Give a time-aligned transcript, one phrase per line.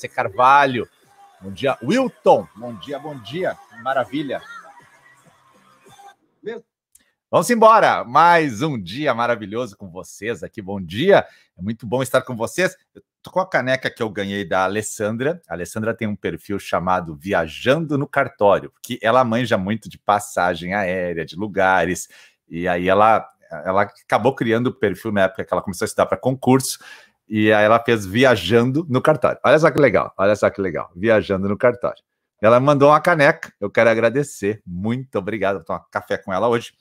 [0.00, 0.08] C.
[0.08, 0.88] Carvalho.
[1.40, 2.46] Bom dia, Wilton.
[2.56, 3.56] Bom dia, bom dia.
[3.82, 4.42] Maravilha.
[7.30, 8.02] Vamos embora.
[8.02, 10.60] Mais um dia maravilhoso com vocês aqui.
[10.60, 11.24] Bom dia.
[11.56, 12.76] É muito bom estar com vocês.
[13.22, 15.40] Tô com a caneca que eu ganhei da Alessandra.
[15.48, 20.74] A Alessandra tem um perfil chamado Viajando no Cartório, que ela manja muito de passagem
[20.74, 22.08] aérea, de lugares.
[22.48, 23.24] E aí ela,
[23.64, 26.78] ela acabou criando o perfil na época que ela começou a estudar para concurso.
[27.30, 29.38] E aí ela fez Viajando no Cartório.
[29.44, 30.90] Olha só que legal, olha só que legal.
[30.96, 32.02] Viajando no Cartório.
[32.42, 34.60] Ela mandou uma caneca, eu quero agradecer.
[34.66, 35.56] Muito obrigado.
[35.56, 36.72] Vou tomar café com ela hoje.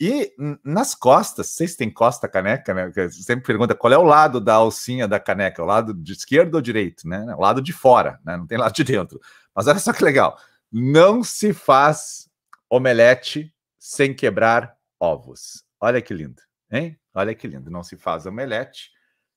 [0.00, 2.90] E nas costas, vocês têm costa caneca, né?
[2.90, 6.56] Você sempre pergunta qual é o lado da alcinha da caneca, o lado de esquerdo
[6.56, 7.32] ou direito, né?
[7.36, 8.36] O lado de fora, né?
[8.36, 9.20] Não tem lado de dentro.
[9.54, 10.36] Mas olha só que legal.
[10.72, 12.28] Não se faz
[12.68, 15.62] omelete sem quebrar ovos.
[15.80, 16.98] Olha que lindo, hein?
[17.14, 17.70] Olha que lindo.
[17.70, 18.93] Não se faz omelete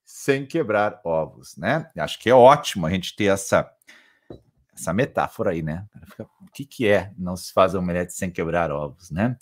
[0.07, 1.91] sem quebrar ovos, né?
[1.97, 3.69] Acho que é ótimo a gente ter essa
[4.73, 5.85] essa metáfora aí, né?
[6.19, 9.35] O que, que é não se faz omelete sem quebrar ovos, né?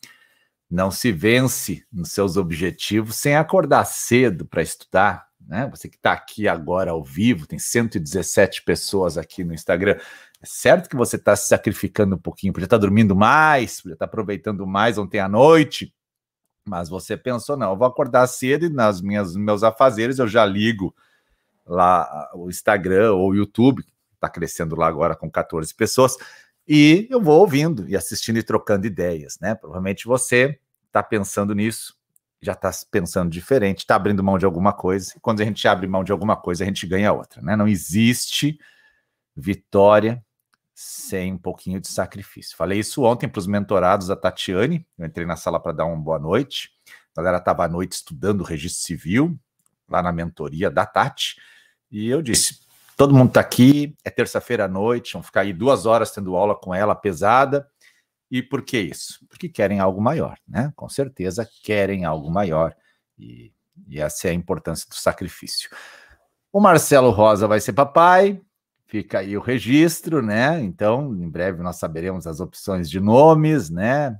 [0.71, 5.67] Não se vence nos seus objetivos sem acordar cedo para estudar, né?
[5.69, 9.99] Você que está aqui agora ao vivo, tem 117 pessoas aqui no Instagram.
[10.41, 13.93] É certo que você está se sacrificando um pouquinho, podia estar tá dormindo mais, podia
[13.93, 15.93] estar tá aproveitando mais ontem à noite,
[16.67, 20.45] mas você pensou, não, eu vou acordar cedo e nas minhas meus afazeres eu já
[20.45, 20.95] ligo
[21.65, 26.17] lá o Instagram ou o YouTube, está crescendo lá agora com 14 pessoas,
[26.67, 29.53] e eu vou ouvindo e assistindo e trocando ideias, né?
[29.53, 31.95] Provavelmente você está pensando nisso,
[32.41, 35.87] já está pensando diferente, está abrindo mão de alguma coisa, e quando a gente abre
[35.87, 37.55] mão de alguma coisa, a gente ganha outra, né?
[37.55, 38.59] Não existe
[39.35, 40.23] vitória
[40.75, 42.55] sem um pouquinho de sacrifício.
[42.55, 45.97] Falei isso ontem para os mentorados da Tatiane, eu entrei na sala para dar uma
[45.97, 46.69] boa noite,
[47.17, 49.39] a galera estava à noite estudando o registro civil,
[49.89, 51.37] lá na mentoria da Tati,
[51.89, 52.65] e eu disse,
[52.95, 56.55] Todo mundo está aqui, é terça-feira à noite, vão ficar aí duas horas tendo aula
[56.55, 57.67] com ela pesada.
[58.31, 59.19] E por que isso?
[59.27, 60.71] Porque querem algo maior, né?
[60.75, 62.73] Com certeza querem algo maior.
[63.19, 63.51] E,
[63.87, 65.69] e essa é a importância do sacrifício.
[66.53, 68.41] O Marcelo Rosa vai ser papai,
[68.85, 70.61] fica aí o registro, né?
[70.61, 74.17] Então, em breve nós saberemos as opções de nomes, né?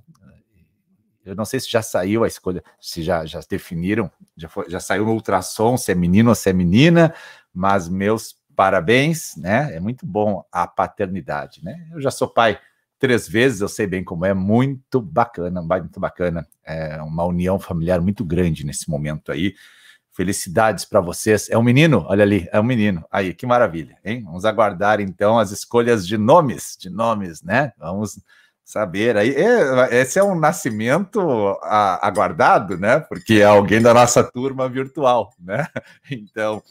[1.25, 4.79] Eu não sei se já saiu a escolha, se já, já definiram, já, foi, já
[4.79, 7.15] saiu no ultrassom, se é menino ou se é menina,
[7.51, 9.75] mas meus parabéns, né?
[9.75, 11.87] É muito bom a paternidade, né?
[11.91, 12.59] Eu já sou pai
[12.99, 16.47] três vezes, eu sei bem como é, muito bacana, muito bacana.
[16.63, 19.55] É uma união familiar muito grande nesse momento aí.
[20.15, 21.49] Felicidades para vocês.
[21.49, 22.05] É um menino?
[22.07, 23.05] Olha ali, é um menino.
[23.11, 24.23] Aí, que maravilha, hein?
[24.23, 27.73] Vamos aguardar então as escolhas de nomes, de nomes, né?
[27.77, 28.17] Vamos
[28.63, 29.35] saber aí.
[29.35, 31.19] É, esse é um nascimento
[32.01, 33.01] aguardado, né?
[33.01, 35.67] Porque é alguém da nossa turma virtual, né?
[36.09, 36.63] Então,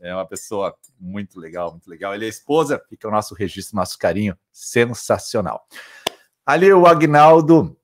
[0.00, 2.14] é uma pessoa muito legal, muito legal.
[2.14, 5.66] Ele é esposa, fica o nosso registro, nosso carinho, sensacional.
[6.46, 7.76] Ali o Agnaldo,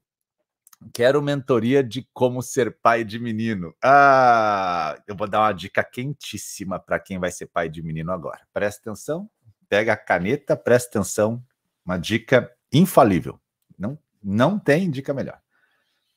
[0.93, 3.75] quero mentoria de como ser pai de menino.
[3.83, 8.41] Ah, eu vou dar uma dica quentíssima para quem vai ser pai de menino agora.
[8.53, 9.31] Presta atenção,
[9.69, 11.43] pega a caneta, presta atenção,
[11.85, 13.41] uma dica infalível.
[13.79, 15.41] Não, não tem dica melhor.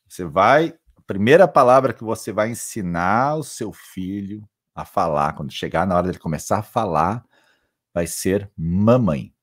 [0.08, 5.52] Você vai, a primeira palavra que você vai ensinar o seu filho a falar, quando
[5.52, 7.26] chegar na hora dele começar a falar,
[7.94, 9.34] vai ser mamãe.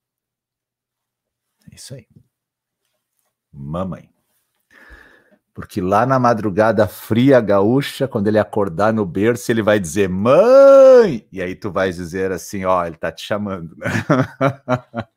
[1.70, 2.06] É isso aí.
[3.50, 4.11] Mamãe.
[5.54, 11.26] Porque lá na madrugada fria gaúcha, quando ele acordar no berço, ele vai dizer mãe!
[11.30, 13.76] E aí tu vai dizer assim, ó, ele tá te chamando.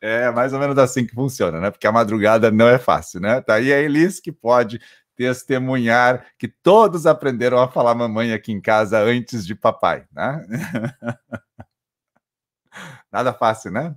[0.00, 1.70] é mais ou menos assim que funciona, né?
[1.70, 3.40] Porque a madrugada não é fácil, né?
[3.40, 4.80] Tá aí a Elis que pode
[5.16, 10.46] testemunhar que todos aprenderam a falar mamãe aqui em casa antes de papai, né?
[13.10, 13.96] Nada fácil, né?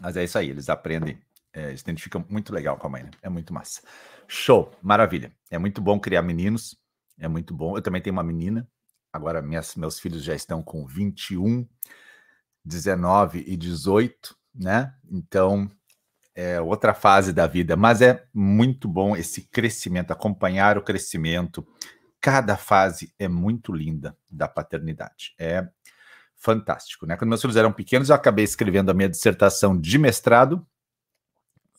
[0.00, 1.20] Mas é isso aí, eles aprendem,
[1.52, 3.10] é, eles identificam muito legal com a mãe, né?
[3.22, 3.82] É muito massa.
[4.28, 5.32] Show, maravilha.
[5.50, 6.76] É muito bom criar meninos,
[7.18, 7.76] é muito bom.
[7.76, 8.68] Eu também tenho uma menina,
[9.12, 11.66] agora minhas, meus filhos já estão com 21,
[12.64, 14.94] 19 e 18, né?
[15.10, 15.68] Então,
[16.34, 21.66] é outra fase da vida, mas é muito bom esse crescimento, acompanhar o crescimento.
[22.20, 25.34] Cada fase é muito linda da paternidade.
[25.38, 25.68] É
[26.36, 27.16] fantástico, né?
[27.16, 30.64] Quando meus filhos eram pequenos, eu acabei escrevendo a minha dissertação de mestrado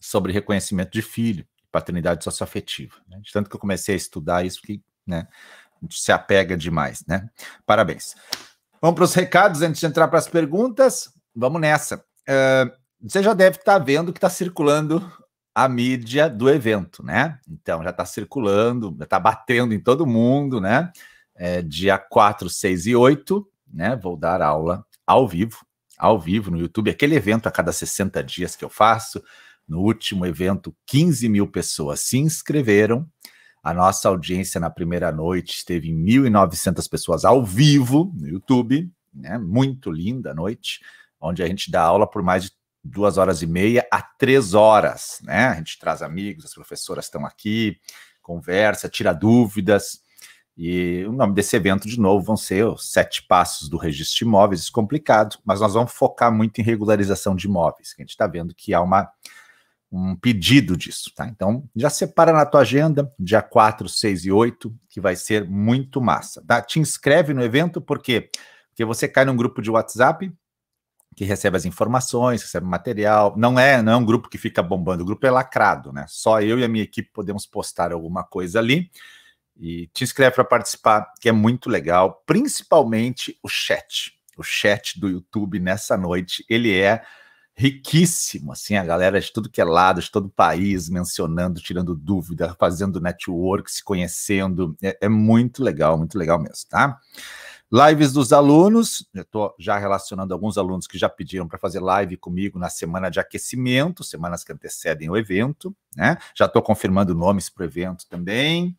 [0.01, 2.95] sobre reconhecimento de filho, paternidade socioafetiva.
[3.07, 3.19] Né?
[3.21, 5.27] De tanto que eu comecei a estudar isso que, né,
[5.77, 7.29] a gente se apega demais, né?
[7.65, 8.15] Parabéns.
[8.81, 11.13] Vamos para os recados antes de entrar para as perguntas.
[11.33, 12.03] Vamos nessa.
[12.27, 12.71] Uh,
[13.01, 15.11] você já deve estar tá vendo que está circulando
[15.55, 17.39] a mídia do evento, né?
[17.47, 20.91] Então já está circulando, já está batendo em todo mundo, né?
[21.41, 23.95] é, dia 4, 6 e 8, né?
[23.95, 25.65] Vou dar aula ao vivo,
[25.97, 29.23] ao vivo no YouTube, aquele evento a cada 60 dias que eu faço.
[29.67, 33.07] No último evento, 15 mil pessoas se inscreveram.
[33.63, 39.37] A nossa audiência na primeira noite esteve em 1.900 pessoas ao vivo no YouTube, né?
[39.37, 40.79] Muito linda a noite,
[41.19, 42.51] onde a gente dá aula por mais de
[42.83, 45.47] duas horas e meia a três horas, né?
[45.47, 47.77] A gente traz amigos, as professoras estão aqui,
[48.21, 50.01] conversa, tira dúvidas.
[50.57, 54.25] E o nome desse evento, de novo, vão ser os sete passos do registro de
[54.25, 58.27] imóveis, complicado, mas nós vamos focar muito em regularização de imóveis, que a gente está
[58.27, 59.09] vendo que há uma,
[59.91, 61.27] um pedido disso, tá?
[61.27, 65.99] Então, já separa na tua agenda, dia 4, 6 e 8, que vai ser muito
[65.99, 66.61] massa, tá?
[66.61, 68.29] Te inscreve no evento, por quê?
[68.69, 70.31] Porque você cai num grupo de WhatsApp,
[71.13, 73.33] que recebe as informações, recebe material.
[73.37, 76.05] Não é, não é um grupo que fica bombando, o grupo é lacrado, né?
[76.07, 78.89] Só eu e a minha equipe podemos postar alguma coisa ali.
[79.57, 84.13] E te inscreve para participar, que é muito legal, principalmente o chat.
[84.37, 87.03] O chat do YouTube nessa noite, ele é
[87.61, 91.93] riquíssimo, assim, a galera de tudo que é lado, de todo o país, mencionando, tirando
[91.93, 96.97] dúvida, fazendo network, se conhecendo, é, é muito legal, muito legal mesmo, tá?
[97.71, 102.17] Lives dos alunos, eu estou já relacionando alguns alunos que já pediram para fazer live
[102.17, 106.17] comigo na semana de aquecimento, semanas que antecedem o evento, né?
[106.35, 108.75] Já estou confirmando nomes para o evento também.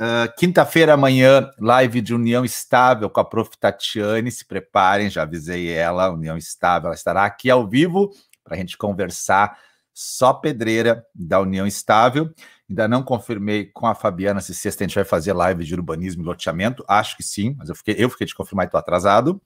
[0.00, 3.50] Uh, Quinta-feira, amanhã, live de União Estável com a Prof.
[3.58, 4.30] Tatiane.
[4.30, 8.10] Se preparem, já avisei ela, União Estável, ela estará aqui ao vivo
[8.44, 9.58] para a gente conversar
[9.92, 12.32] só pedreira da União Estável.
[12.70, 16.22] Ainda não confirmei com a Fabiana se sexta a gente vai fazer live de urbanismo
[16.22, 16.84] e loteamento.
[16.86, 19.42] Acho que sim, mas eu fiquei, eu fiquei de confirmar e estou atrasado.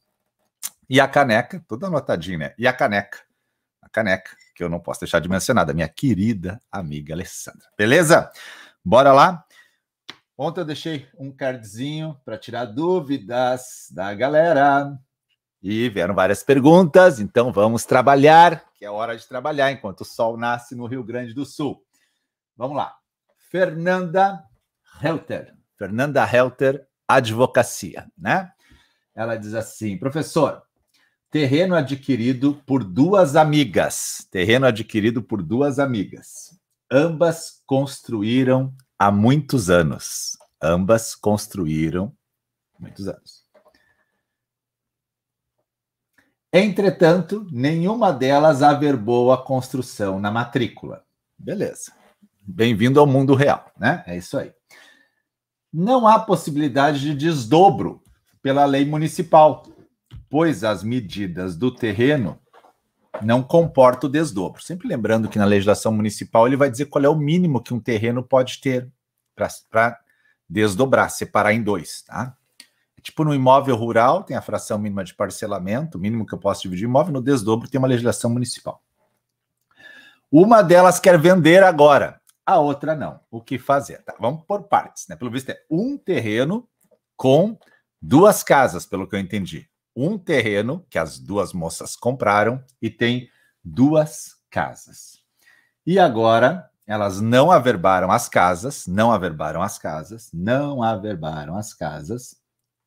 [0.91, 2.55] E a caneca, toda anotadinha, né?
[2.59, 3.21] E a caneca,
[3.81, 7.67] a caneca, que eu não posso deixar de mencionar, da minha querida amiga Alessandra.
[7.79, 8.31] Beleza?
[8.85, 9.43] Bora lá?
[10.37, 14.99] Ontem eu deixei um cardzinho para tirar dúvidas da galera.
[15.63, 20.37] E vieram várias perguntas, então vamos trabalhar, que é hora de trabalhar enquanto o sol
[20.37, 21.85] nasce no Rio Grande do Sul.
[22.57, 22.97] Vamos lá.
[23.51, 24.43] Fernanda
[25.03, 25.55] Helter.
[25.79, 28.51] Fernanda Helter, advocacia, né?
[29.15, 30.63] Ela diz assim: professor,
[31.31, 34.27] terreno adquirido por duas amigas.
[34.31, 36.59] Terreno adquirido por duas amigas.
[36.91, 40.39] Ambas construíram há muitos anos.
[40.63, 42.17] Ambas construíram
[42.79, 43.43] muitos anos.
[46.53, 51.05] Entretanto, nenhuma delas averbou a construção na matrícula.
[51.37, 51.93] Beleza.
[52.41, 54.05] Bem-vindo ao mundo real, né?
[54.07, 54.53] É isso aí.
[55.73, 58.01] Não há possibilidade de desdobro
[58.41, 59.65] pela lei municipal,
[60.29, 62.39] pois as medidas do terreno
[63.21, 64.63] não comportam o desdobro.
[64.63, 67.81] Sempre lembrando que na legislação municipal ele vai dizer qual é o mínimo que um
[67.81, 68.89] terreno pode ter
[69.35, 69.99] para
[70.49, 72.37] desdobrar, separar em dois, tá?
[72.97, 76.39] É tipo no imóvel rural tem a fração mínima de parcelamento, o mínimo que eu
[76.39, 78.83] posso dividir imóvel, no desdobro tem uma legislação municipal.
[80.31, 83.21] Uma delas quer vender agora a outra não.
[83.31, 84.03] O que fazer?
[84.03, 85.17] Tá, vamos por partes, né?
[85.17, 86.69] Pelo visto é um terreno
[87.17, 87.59] com
[88.01, 89.69] duas casas, pelo que eu entendi.
[89.95, 93.29] Um terreno que as duas moças compraram e tem
[93.65, 95.21] duas casas.
[95.87, 102.37] E agora elas não averbaram as casas, não averbaram as casas, não averbaram as casas,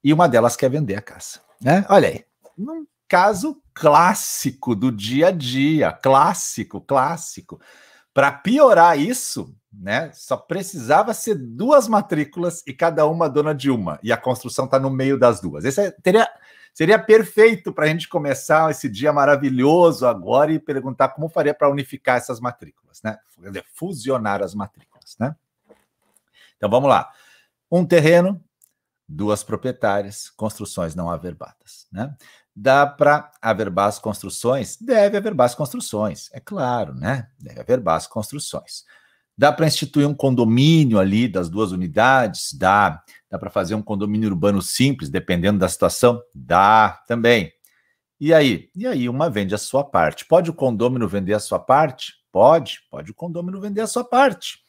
[0.03, 1.39] e uma delas quer vender a casa.
[1.61, 1.85] Né?
[1.89, 2.25] Olha aí,
[2.57, 7.59] um caso clássico do dia a dia, clássico, clássico.
[8.13, 13.99] Para piorar isso, né, só precisava ser duas matrículas e cada uma dona de uma,
[14.01, 15.65] e a construção está no meio das duas.
[15.65, 16.27] Esse é, teria,
[16.75, 21.69] seria perfeito para a gente começar esse dia maravilhoso agora e perguntar como faria para
[21.69, 23.17] unificar essas matrículas, né?
[23.73, 25.33] Fusionar as matrículas, né?
[26.57, 27.09] Então vamos lá.
[27.71, 28.43] Um terreno,
[29.07, 32.13] duas proprietárias, construções não averbadas, né?
[32.53, 34.77] Dá para averbar as construções?
[34.77, 37.29] Deve averbar as construções, é claro, né?
[37.39, 38.83] Deve averbar as construções.
[39.37, 42.53] Dá para instituir um condomínio ali das duas unidades?
[42.53, 43.03] Dá.
[43.29, 46.21] Dá para fazer um condomínio urbano simples, dependendo da situação?
[46.33, 47.51] Dá também.
[48.19, 48.69] E aí?
[48.73, 50.25] E aí, uma vende a sua parte.
[50.25, 52.13] Pode o condômino vender a sua parte?
[52.31, 52.79] Pode.
[52.89, 54.59] Pode o condômino vender a sua parte.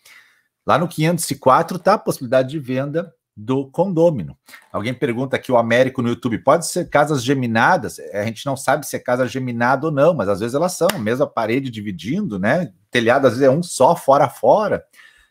[0.66, 4.36] Lá no 504 está a possibilidade de venda do condômino.
[4.72, 7.98] Alguém pergunta aqui o Américo no YouTube, pode ser casas geminadas?
[8.14, 10.88] A gente não sabe se é casa geminada ou não, mas às vezes elas são,
[10.98, 12.72] mesma parede dividindo, né?
[12.90, 14.82] Telhado às vezes é um só, fora a fora.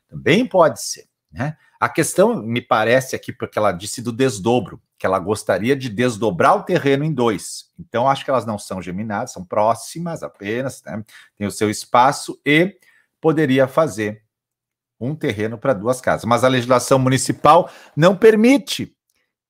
[0.08, 1.58] Também pode ser, né?
[1.80, 6.56] A questão me parece aqui porque ela disse do desdobro, que ela gostaria de desdobrar
[6.56, 7.72] o terreno em dois.
[7.80, 11.04] Então acho que elas não são geminadas, são próximas apenas, né?
[11.36, 12.78] Tem o seu espaço e
[13.20, 14.25] poderia fazer
[15.00, 16.26] um terreno para duas casas.
[16.26, 18.96] Mas a legislação municipal não permite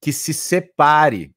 [0.02, 1.34] que se separe,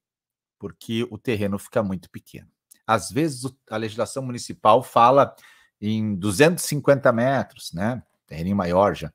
[0.59, 2.49] porque o terreno fica muito pequeno.
[2.87, 5.35] Às vezes a legislação municipal fala
[5.81, 8.03] em 250 metros, né?
[8.27, 9.12] Terreno maior já.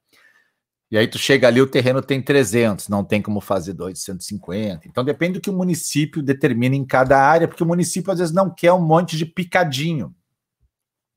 [0.90, 4.88] E aí tu chega ali, o terreno tem 300, não tem como fazer 250.
[4.88, 8.34] Então depende do que o município determina em cada área, porque o município às vezes
[8.34, 10.14] não quer um monte de picadinho.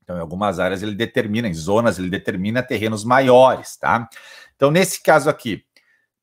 [0.07, 4.07] Então em algumas áreas ele determina, em zonas ele determina terrenos maiores, tá?
[4.55, 5.65] Então nesse caso aqui,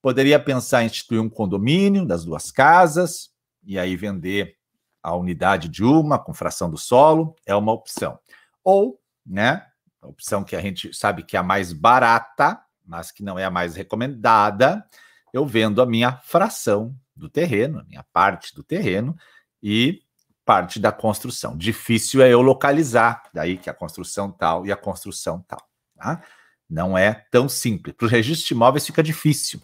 [0.01, 3.29] poderia pensar em instituir um condomínio das duas casas
[3.63, 4.57] e aí vender
[5.03, 8.19] a unidade de uma com fração do solo, é uma opção.
[8.63, 9.67] Ou né?
[10.03, 13.45] A opção que a gente sabe que é a mais barata, mas que não é
[13.45, 14.85] a mais recomendada,
[15.33, 19.17] eu vendo a minha fração do terreno, a minha parte do terreno
[19.63, 20.03] e
[20.45, 21.57] parte da construção.
[21.57, 25.67] Difícil é eu localizar, daí que a construção tal e a construção tal.
[25.97, 26.23] Tá?
[26.69, 27.95] Não é tão simples.
[27.97, 29.61] Para o registro de imóveis fica difícil.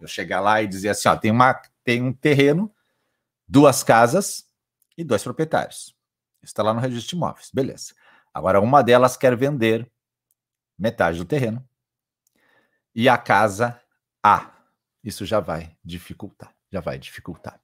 [0.00, 2.72] Eu chegar lá e dizer assim: ó, tem, uma, tem um terreno,
[3.46, 4.46] duas casas
[4.96, 5.94] e dois proprietários.
[6.42, 7.50] Está lá no registro de imóveis.
[7.52, 7.94] Beleza.
[8.34, 9.90] Agora, uma delas quer vender
[10.78, 11.66] metade do terreno
[12.94, 13.80] e a casa
[14.22, 14.50] A.
[15.04, 17.60] Isso já vai dificultar, já vai dificultar.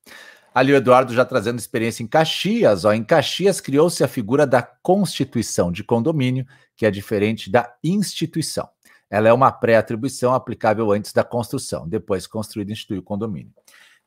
[0.58, 2.84] Ali o Eduardo já trazendo experiência em Caxias.
[2.84, 6.44] Ó, em Caxias criou-se a figura da constituição de condomínio,
[6.76, 8.68] que é diferente da instituição.
[9.08, 13.52] Ela é uma pré-atribuição aplicável antes da construção, depois construído institui o condomínio.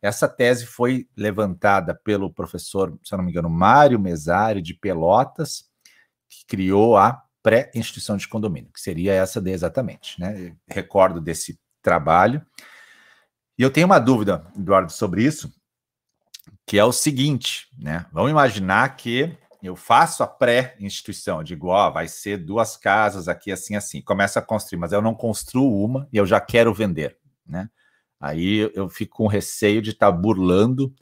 [0.01, 5.63] Essa tese foi levantada pelo professor, se eu não me engano, Mário Mesário, de Pelotas,
[6.29, 10.19] que criou a pré-instituição de condomínio, que seria essa daí exatamente.
[10.19, 10.53] Né?
[10.67, 12.45] recordo desse trabalho.
[13.57, 15.49] E eu tenho uma dúvida, Eduardo, sobre isso,
[16.71, 18.05] que é o seguinte, né?
[18.13, 23.75] Vamos imaginar que eu faço a pré-instituição, digo, ó, vai ser duas casas aqui, assim,
[23.75, 24.01] assim.
[24.01, 27.69] Começa a construir, mas eu não construo uma e eu já quero vender, né?
[28.17, 30.95] Aí eu fico com receio de estar tá burlando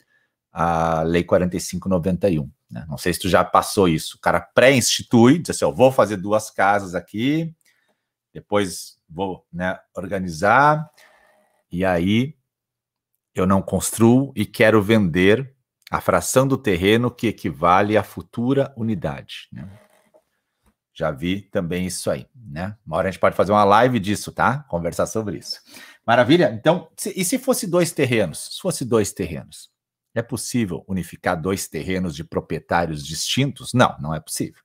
[0.52, 2.50] a Lei 4591.
[2.68, 2.84] Né?
[2.90, 4.18] Não sei se tu já passou isso.
[4.18, 7.54] O cara pré-institui, diz assim: eu vou fazer duas casas aqui,
[8.34, 10.90] depois vou né, organizar,
[11.72, 12.34] e aí
[13.36, 15.59] eu não construo e quero vender
[15.90, 19.48] a fração do terreno que equivale à futura unidade.
[19.52, 19.68] Né?
[20.94, 22.76] Já vi também isso aí, né?
[22.86, 24.64] Uma hora a gente pode fazer uma live disso, tá?
[24.64, 25.62] Conversar sobre isso.
[26.06, 26.52] Maravilha?
[26.54, 28.50] Então, se, e se fosse dois terrenos?
[28.56, 29.70] Se fosse dois terrenos,
[30.14, 33.74] é possível unificar dois terrenos de proprietários distintos?
[33.74, 34.62] Não, não é possível.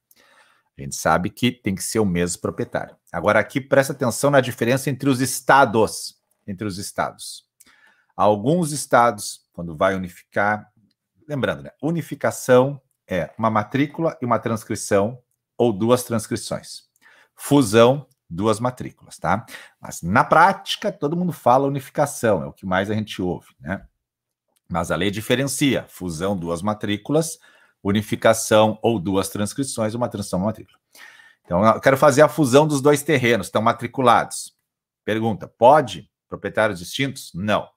[0.77, 2.97] A gente sabe que tem que ser o mesmo proprietário.
[3.13, 6.17] Agora, aqui presta atenção na diferença entre os estados.
[6.49, 7.45] Entre os estados.
[8.17, 10.69] Alguns estados, quando vai unificar,
[11.29, 11.71] lembrando, né?
[11.83, 15.19] Unificação é uma matrícula e uma transcrição,
[15.57, 16.85] ou duas transcrições.
[17.35, 19.45] Fusão, duas matrículas, tá?
[19.81, 23.87] Mas na prática, todo mundo fala unificação, é o que mais a gente ouve, né?
[24.69, 27.39] Mas a lei diferencia fusão, duas matrículas,
[27.83, 30.79] unificação ou duas transcrições, uma transição, uma matrícula.
[31.45, 34.57] Então, eu quero fazer a fusão dos dois terrenos, estão matriculados.
[35.05, 36.11] Pergunta: pode?
[36.29, 37.31] Proprietários distintos?
[37.35, 37.69] Não.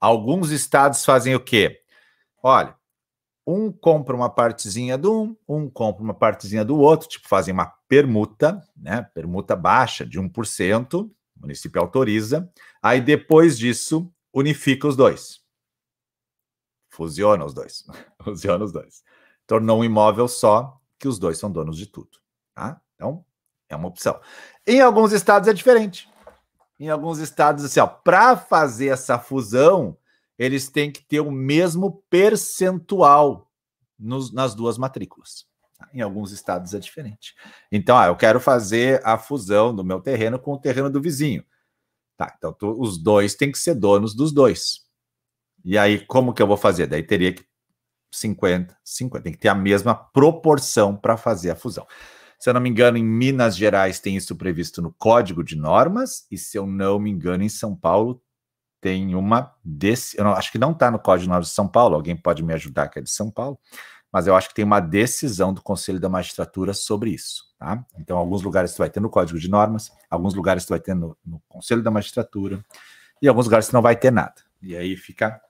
[0.00, 1.82] Alguns estados fazem o quê?
[2.40, 2.77] Olha,
[3.50, 7.66] um compra uma partezinha do um, um compra uma partezinha do outro, tipo, fazem uma
[7.88, 9.00] permuta, né?
[9.14, 12.52] Permuta baixa de 1%, o município autoriza.
[12.82, 15.40] Aí depois disso, unifica os dois.
[16.90, 17.86] Fusiona os dois.
[18.22, 19.02] Fusiona os dois.
[19.46, 22.18] Tornou um imóvel só que os dois são donos de tudo.
[22.54, 22.78] Tá?
[22.96, 23.24] Então,
[23.66, 24.20] é uma opção.
[24.66, 26.06] Em alguns estados é diferente.
[26.78, 29.96] Em alguns estados, assim, para fazer essa fusão,
[30.38, 33.50] eles têm que ter o mesmo percentual
[33.98, 35.46] nos, nas duas matrículas.
[35.92, 37.34] Em alguns estados é diferente.
[37.70, 41.44] Então, ah, eu quero fazer a fusão do meu terreno com o terreno do vizinho.
[42.16, 44.86] Tá, então tu, os dois têm que ser donos dos dois.
[45.64, 46.86] E aí, como que eu vou fazer?
[46.86, 47.44] Daí teria que
[48.12, 51.86] 50, 50, tem que ter a mesma proporção para fazer a fusão.
[52.38, 56.26] Se eu não me engano, em Minas Gerais tem isso previsto no Código de Normas,
[56.30, 58.22] e se eu não me engano, em São Paulo
[58.80, 60.18] tem uma desse.
[60.18, 62.42] Eu não, acho que não está no Código de Normas de São Paulo, alguém pode
[62.42, 63.58] me ajudar, que é de São Paulo,
[64.12, 67.44] mas eu acho que tem uma decisão do Conselho da Magistratura sobre isso.
[67.58, 67.84] Tá?
[67.98, 70.94] Então, alguns lugares você vai ter no Código de Normas, alguns lugares você vai ter
[70.94, 72.64] no, no Conselho da Magistratura,
[73.20, 74.34] e alguns lugares você não vai ter nada.
[74.62, 75.40] E aí fica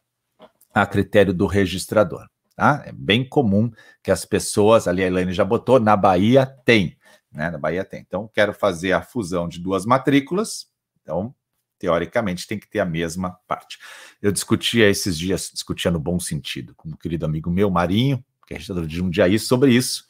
[0.72, 2.26] a critério do registrador.
[2.56, 2.82] Tá?
[2.86, 3.70] É bem comum
[4.02, 6.98] que as pessoas, ali a Elaine já botou, na Bahia tem,
[7.30, 7.50] né?
[7.50, 8.00] Na Bahia tem.
[8.00, 10.66] Então, quero fazer a fusão de duas matrículas,
[11.02, 11.34] então,
[11.78, 13.78] teoricamente, tem que ter a mesma parte.
[14.20, 18.54] Eu discutia esses dias, discutia no bom sentido, com um querido amigo meu, Marinho, que
[18.54, 20.04] é registrador de Jundiaí, sobre isso,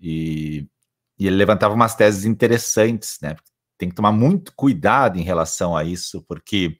[0.00, 0.66] e,
[1.18, 3.34] e ele levantava umas teses interessantes, né?
[3.76, 6.78] Tem que tomar muito cuidado em relação a isso, porque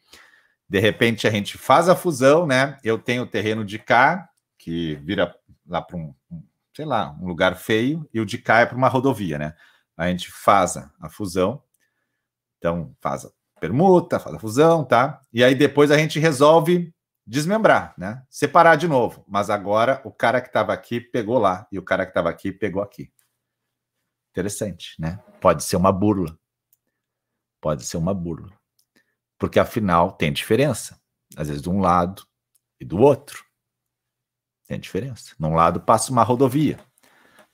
[0.73, 2.79] De repente a gente faz a fusão, né?
[2.83, 4.26] Eu tenho o terreno de cá,
[4.57, 5.37] que vira
[5.67, 6.14] lá para um,
[6.75, 9.55] sei lá, um lugar feio, e o de cá é para uma rodovia, né?
[9.99, 11.62] A gente faz a fusão,
[12.57, 13.31] então faz a
[13.62, 15.23] permuta, faz a fusão, tá?
[15.33, 16.92] E aí depois a gente resolve
[17.25, 18.26] desmembrar, né?
[18.28, 19.25] Separar de novo.
[19.28, 22.50] Mas agora o cara que estava aqui pegou lá e o cara que estava aqui
[22.50, 23.12] pegou aqui.
[24.31, 25.23] Interessante, né?
[25.40, 26.37] Pode ser uma burla.
[27.61, 28.50] Pode ser uma burla.
[29.38, 31.00] Porque afinal tem diferença.
[31.37, 32.26] Às vezes de um lado
[32.81, 33.45] e do outro.
[34.66, 35.37] Tem diferença.
[35.38, 36.81] Num lado passa uma rodovia,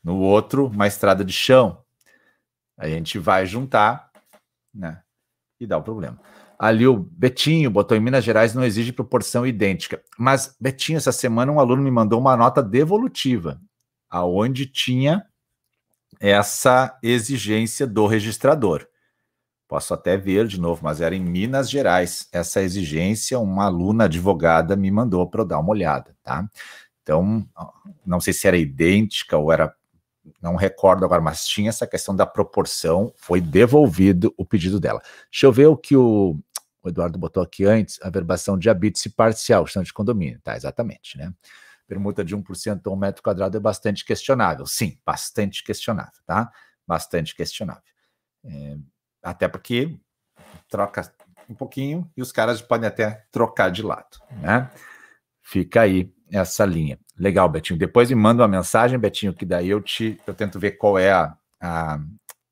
[0.03, 1.85] no outro uma estrada de chão.
[2.79, 4.11] A gente vai juntar,
[4.73, 5.03] né?
[5.61, 6.21] E dá o problema.
[6.59, 10.03] Ali o Betinho botou em Minas Gerais não exige proporção idêntica.
[10.19, 13.61] Mas Betinho, essa semana um aluno me mandou uma nota devolutiva,
[14.11, 15.25] aonde tinha
[16.21, 18.87] essa exigência do registrador.
[19.69, 22.27] Posso até ver de novo, mas era em Minas Gerais.
[22.33, 26.49] Essa exigência, uma aluna advogada me mandou para eu dar uma olhada, tá?
[27.03, 27.47] Então,
[28.05, 29.75] não sei se era idêntica ou era,
[30.41, 35.01] não recordo agora, mas tinha essa questão da proporção, foi devolvido o pedido dela.
[35.31, 36.39] Deixa eu ver o que o,
[36.83, 40.57] o Eduardo botou aqui antes, a verbação de habite parcial, questão de condomínio, tá?
[40.57, 41.33] Exatamente, né?
[41.89, 44.67] permuta de 1% a um metro quadrado é bastante questionável.
[44.67, 46.53] Sim, bastante questionável, tá?
[46.87, 47.83] Bastante questionável.
[48.45, 48.77] É,
[49.23, 49.99] até porque
[50.69, 51.11] troca
[51.49, 54.71] um pouquinho e os caras podem até trocar de lado, né?
[55.41, 57.01] Fica aí essa linha.
[57.19, 57.79] Legal, Betinho.
[57.79, 61.11] Depois me manda uma mensagem, Betinho, que daí eu te eu tento ver qual é
[61.11, 61.99] a, a,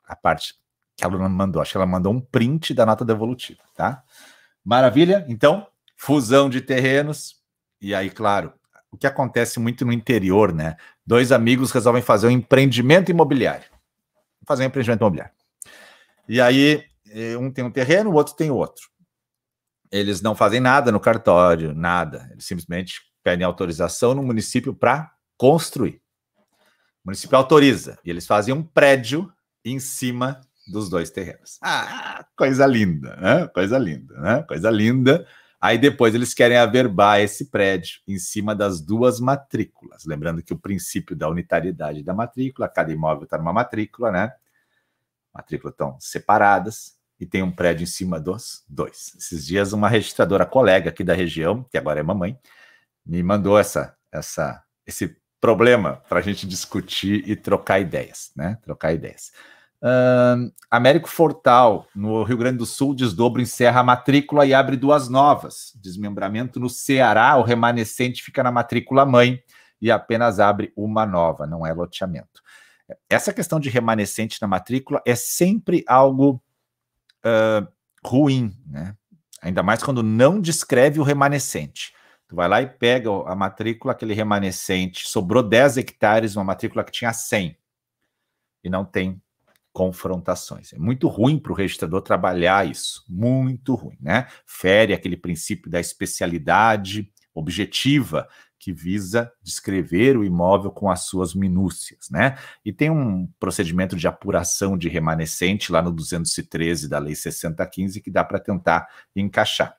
[0.04, 0.54] a parte
[0.96, 1.62] que a aluna mandou.
[1.62, 4.02] Acho que ela mandou um print da nota devolutiva, tá?
[4.64, 5.24] Maravilha?
[5.28, 7.36] Então, fusão de terrenos.
[7.80, 8.52] E aí, claro,
[8.90, 10.76] o que acontece muito no interior, né?
[11.06, 13.66] Dois amigos resolvem fazer um empreendimento imobiliário.
[14.46, 15.32] Fazer um empreendimento imobiliário.
[16.28, 18.88] E aí, eh, um tem um terreno, o outro tem outro.
[19.92, 22.28] Eles não fazem nada no cartório, nada.
[22.32, 26.00] Eles simplesmente pedem autorização no município para construir.
[27.04, 27.98] O município autoriza.
[28.04, 29.32] E eles fazem um prédio
[29.64, 31.58] em cima dos dois terrenos.
[31.60, 33.48] Ah, coisa linda, né?
[33.48, 34.42] Coisa linda, né?
[34.44, 35.26] Coisa linda
[35.60, 40.04] Aí depois eles querem averbar esse prédio em cima das duas matrículas.
[40.04, 44.32] Lembrando que o princípio da unitariedade da matrícula, cada imóvel está numa matrícula, né?
[45.34, 49.12] Matrículas estão separadas e tem um prédio em cima dos dois.
[49.18, 52.38] Esses dias, uma registradora colega aqui da região, que agora é mamãe,
[53.06, 58.58] me mandou essa, essa, esse problema para a gente discutir e trocar ideias, né?
[58.62, 59.30] Trocar ideias.
[59.80, 65.08] Uh, Américo Fortal, no Rio Grande do Sul, desdobro, encerra a matrícula e abre duas
[65.08, 65.72] novas.
[65.76, 69.40] Desmembramento no Ceará, o remanescente fica na matrícula mãe
[69.80, 72.42] e apenas abre uma nova, não é loteamento.
[73.08, 76.42] Essa questão de remanescente na matrícula é sempre algo
[77.24, 77.66] uh,
[78.04, 78.94] ruim, né?
[79.42, 81.92] Ainda mais quando não descreve o remanescente.
[82.28, 86.90] Tu vai lá e pega a matrícula, aquele remanescente, sobrou 10 hectares, uma matrícula que
[86.90, 87.56] tinha 100
[88.64, 89.22] e não tem
[89.72, 90.72] confrontações.
[90.72, 94.26] É muito ruim para o registrador trabalhar isso, muito ruim, né?
[94.44, 98.26] Fere aquele princípio da especialidade objetiva
[98.58, 102.38] que visa descrever o imóvel com as suas minúcias, né?
[102.64, 108.10] E tem um procedimento de apuração de remanescente lá no 213 da Lei 6015 que
[108.10, 109.76] dá para tentar encaixar.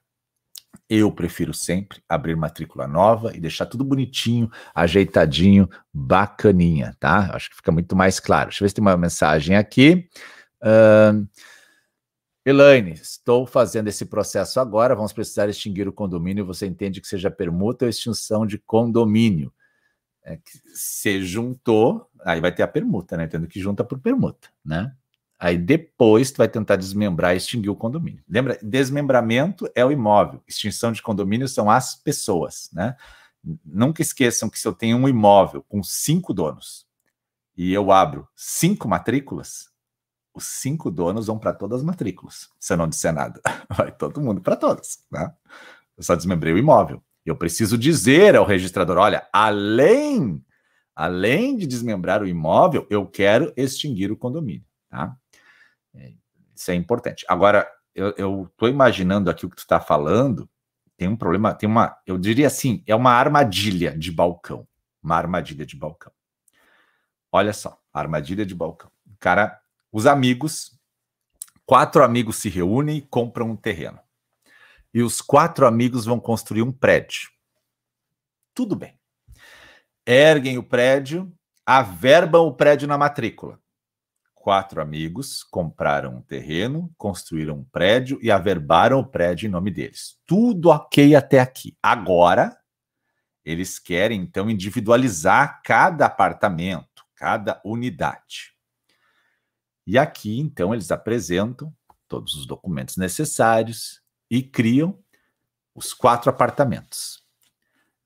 [0.90, 7.32] Eu prefiro sempre abrir matrícula nova e deixar tudo bonitinho, ajeitadinho, bacaninha, tá?
[7.34, 8.50] Acho que fica muito mais claro.
[8.50, 10.10] Deixa eu ver se tem uma mensagem aqui.
[10.62, 11.28] Uh,
[12.46, 14.96] Elaine, estou fazendo esse processo agora.
[14.96, 16.46] Vamos precisar extinguir o condomínio.
[16.46, 19.54] Você entende que seja permuta ou extinção de condomínio?
[20.24, 23.28] É que se juntou, aí vai ter a permuta, né?
[23.28, 24.94] Tendo que junta por permuta, né?
[25.40, 28.24] Aí depois tu vai tentar desmembrar e extinguir o condomínio.
[28.28, 28.58] Lembra?
[28.62, 32.96] Desmembramento é o imóvel, extinção de condomínio são as pessoas, né?
[33.64, 36.86] Nunca esqueçam que se eu tenho um imóvel com cinco donos
[37.56, 39.70] e eu abro cinco matrículas,
[40.34, 42.50] os cinco donos vão para todas as matrículas.
[42.60, 45.34] Se eu não disser nada, vai todo mundo para todas, né?
[45.96, 47.02] Eu só desmembrei o imóvel.
[47.26, 50.44] Eu preciso dizer ao registrador: olha, além,
[50.96, 55.18] além de desmembrar o imóvel, eu quero extinguir o condomínio, tá?
[56.56, 57.26] Isso é importante.
[57.28, 60.50] Agora, eu estou imaginando aqui o que tu está falando,
[60.96, 64.68] tem um problema, tem uma, eu diria assim, é uma armadilha de balcão.
[65.02, 66.12] Uma armadilha de balcão.
[67.32, 68.92] Olha só, armadilha de balcão.
[69.06, 69.60] O cara,
[69.92, 70.80] os amigos,
[71.66, 74.00] quatro amigos se reúnem e compram um terreno.
[74.94, 77.30] E os quatro amigos vão construir um prédio.
[78.54, 79.00] Tudo bem.
[80.06, 81.32] Erguem o prédio,
[81.66, 83.60] averbam o prédio na matrícula
[84.48, 90.18] quatro amigos compraram um terreno, construíram um prédio e averbaram o prédio em nome deles.
[90.26, 91.76] Tudo ok até aqui.
[91.84, 92.58] Agora,
[93.44, 98.54] eles querem então individualizar cada apartamento, cada unidade.
[99.86, 101.76] E aqui, então, eles apresentam
[102.08, 104.98] todos os documentos necessários e criam
[105.76, 107.22] os quatro apartamentos.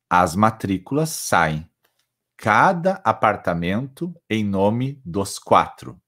[0.09, 1.69] As matrículas saem
[2.35, 6.01] cada apartamento em nome dos quatro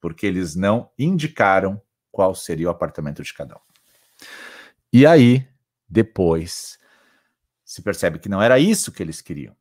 [0.00, 1.80] porque eles não indicaram
[2.10, 3.60] qual seria o apartamento de cada um.
[4.92, 5.48] E aí,
[5.88, 6.78] depois,
[7.64, 9.56] se percebe que não era isso que eles queriam.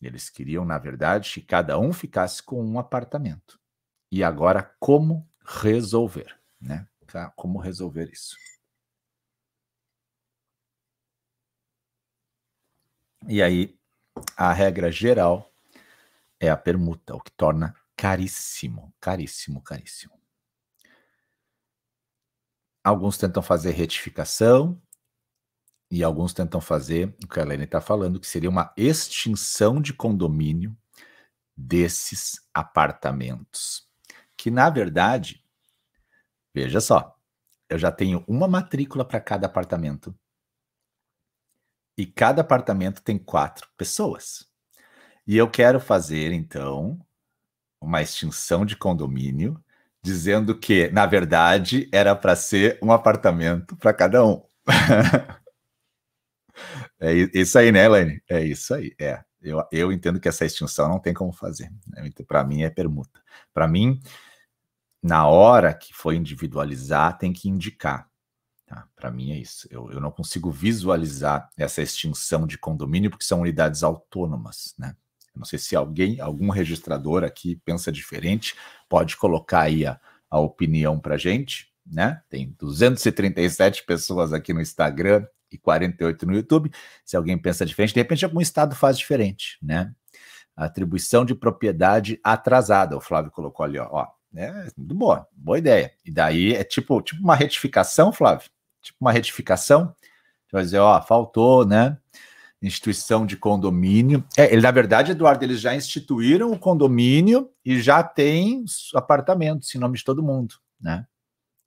[0.00, 3.58] Eles queriam, na verdade, que cada um ficasse com um apartamento.
[4.10, 6.38] E agora, como resolver?
[6.60, 6.86] Né?
[7.34, 8.36] Como resolver isso?
[13.26, 13.78] E aí,
[14.36, 15.52] a regra geral
[16.40, 20.16] é a permuta, o que torna caríssimo, caríssimo, caríssimo.
[22.84, 24.80] Alguns tentam fazer retificação
[25.90, 29.92] e alguns tentam fazer o que a Helene está falando, que seria uma extinção de
[29.92, 30.78] condomínio
[31.56, 33.90] desses apartamentos.
[34.36, 35.44] Que, na verdade,
[36.54, 37.18] veja só,
[37.68, 40.16] eu já tenho uma matrícula para cada apartamento.
[41.96, 44.48] E cada apartamento tem quatro pessoas.
[45.26, 47.04] E eu quero fazer, então,
[47.80, 49.62] uma extinção de condomínio,
[50.02, 54.42] dizendo que, na verdade, era para ser um apartamento para cada um.
[57.00, 58.22] é isso aí, né, Elaine?
[58.28, 58.94] É isso aí.
[59.00, 59.22] É.
[59.40, 61.70] Eu, eu entendo que essa extinção não tem como fazer.
[61.86, 62.02] Né?
[62.06, 63.20] Então, para mim, é permuta.
[63.54, 64.00] Para mim,
[65.02, 68.08] na hora que for individualizar, tem que indicar.
[68.66, 68.86] Tá?
[68.96, 69.68] Para mim é isso.
[69.70, 74.94] Eu, eu não consigo visualizar essa extinção de condomínio porque são unidades autônomas, né?
[75.38, 78.54] Não sei se alguém, algum registrador aqui pensa diferente,
[78.88, 79.98] pode colocar aí a,
[80.28, 82.20] a opinião para gente, né?
[82.28, 86.70] Tem 237 pessoas aqui no Instagram e 48 no YouTube.
[87.04, 89.92] Se alguém pensa diferente, de repente algum estado faz diferente, né?
[90.56, 93.88] Atribuição de propriedade atrasada, o Flávio colocou ali, ó.
[93.90, 95.92] ó é muito boa, boa ideia.
[96.04, 98.50] E daí é tipo, tipo uma retificação, Flávio?
[98.82, 99.94] Tipo uma retificação.
[100.52, 101.96] Vai dizer, ó, faltou, né?
[102.60, 104.24] Instituição de condomínio.
[104.36, 109.78] É, ele, na verdade, Eduardo, eles já instituíram o condomínio e já tem apartamentos em
[109.78, 111.06] nome de todo mundo, né?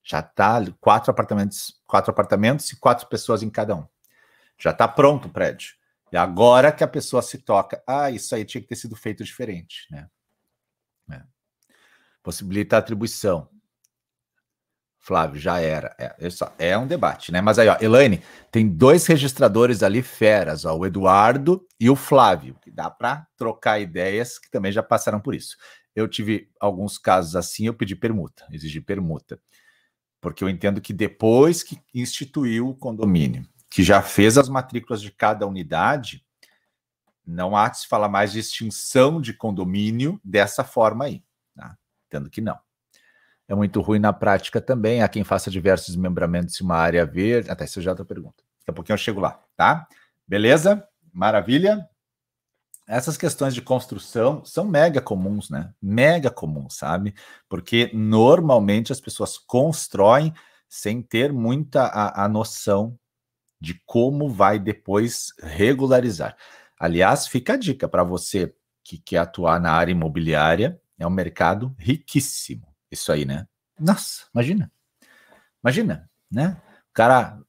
[0.03, 3.85] Já tá quatro apartamentos, quatro apartamentos e quatro pessoas em cada um.
[4.57, 5.75] Já está pronto o prédio.
[6.11, 9.23] E agora que a pessoa se toca, ah, isso aí tinha que ter sido feito
[9.23, 10.09] diferente, né?
[11.09, 11.21] É.
[12.21, 13.47] Possibilita a atribuição.
[15.03, 15.95] Flávio, já era.
[15.97, 16.15] É,
[16.59, 17.41] é um debate, né?
[17.41, 22.55] Mas aí, ó, Elaine, tem dois registradores ali feras, ó, o Eduardo e o Flávio,
[22.61, 25.57] que dá para trocar ideias, que também já passaram por isso.
[25.95, 29.41] Eu tive alguns casos assim, eu pedi permuta, exigi permuta,
[30.21, 35.09] porque eu entendo que depois que instituiu o condomínio, que já fez as matrículas de
[35.09, 36.23] cada unidade,
[37.25, 41.23] não há de se falar mais de extinção de condomínio dessa forma aí,
[41.55, 41.75] tá?
[42.07, 42.59] Entendo que não
[43.51, 45.01] é muito ruim na prática também.
[45.01, 47.51] Há quem faça diversos desmembramentos em uma área verde.
[47.51, 48.37] Até isso já é outra pergunta.
[48.59, 49.85] Daqui a pouquinho eu chego lá, tá?
[50.25, 50.87] Beleza?
[51.11, 51.85] Maravilha?
[52.87, 55.73] Essas questões de construção são mega comuns, né?
[55.81, 57.13] Mega comuns, sabe?
[57.49, 60.33] Porque normalmente as pessoas constroem
[60.69, 62.97] sem ter muita a, a noção
[63.59, 66.37] de como vai depois regularizar.
[66.79, 71.75] Aliás, fica a dica para você que quer atuar na área imobiliária, é um mercado
[71.77, 73.47] riquíssimo isso aí, né?
[73.79, 74.71] Nossa, imagina.
[75.63, 76.61] Imagina, né?
[76.89, 77.39] O cara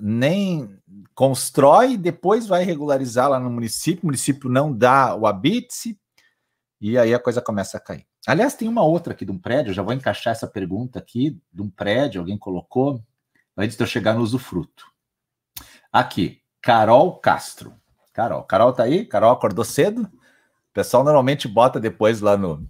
[0.00, 0.78] nem
[1.14, 5.98] constrói, depois vai regularizar lá no município, o município não dá o habite
[6.80, 8.04] e aí a coisa começa a cair.
[8.26, 11.62] Aliás, tem uma outra aqui de um prédio, já vou encaixar essa pergunta aqui, de
[11.62, 13.02] um prédio, alguém colocou,
[13.56, 14.86] antes de eu chegar no usufruto.
[15.92, 17.74] Aqui, Carol Castro.
[18.12, 19.04] Carol, Carol tá aí?
[19.04, 20.02] Carol acordou cedo?
[20.02, 22.68] O pessoal normalmente bota depois lá no,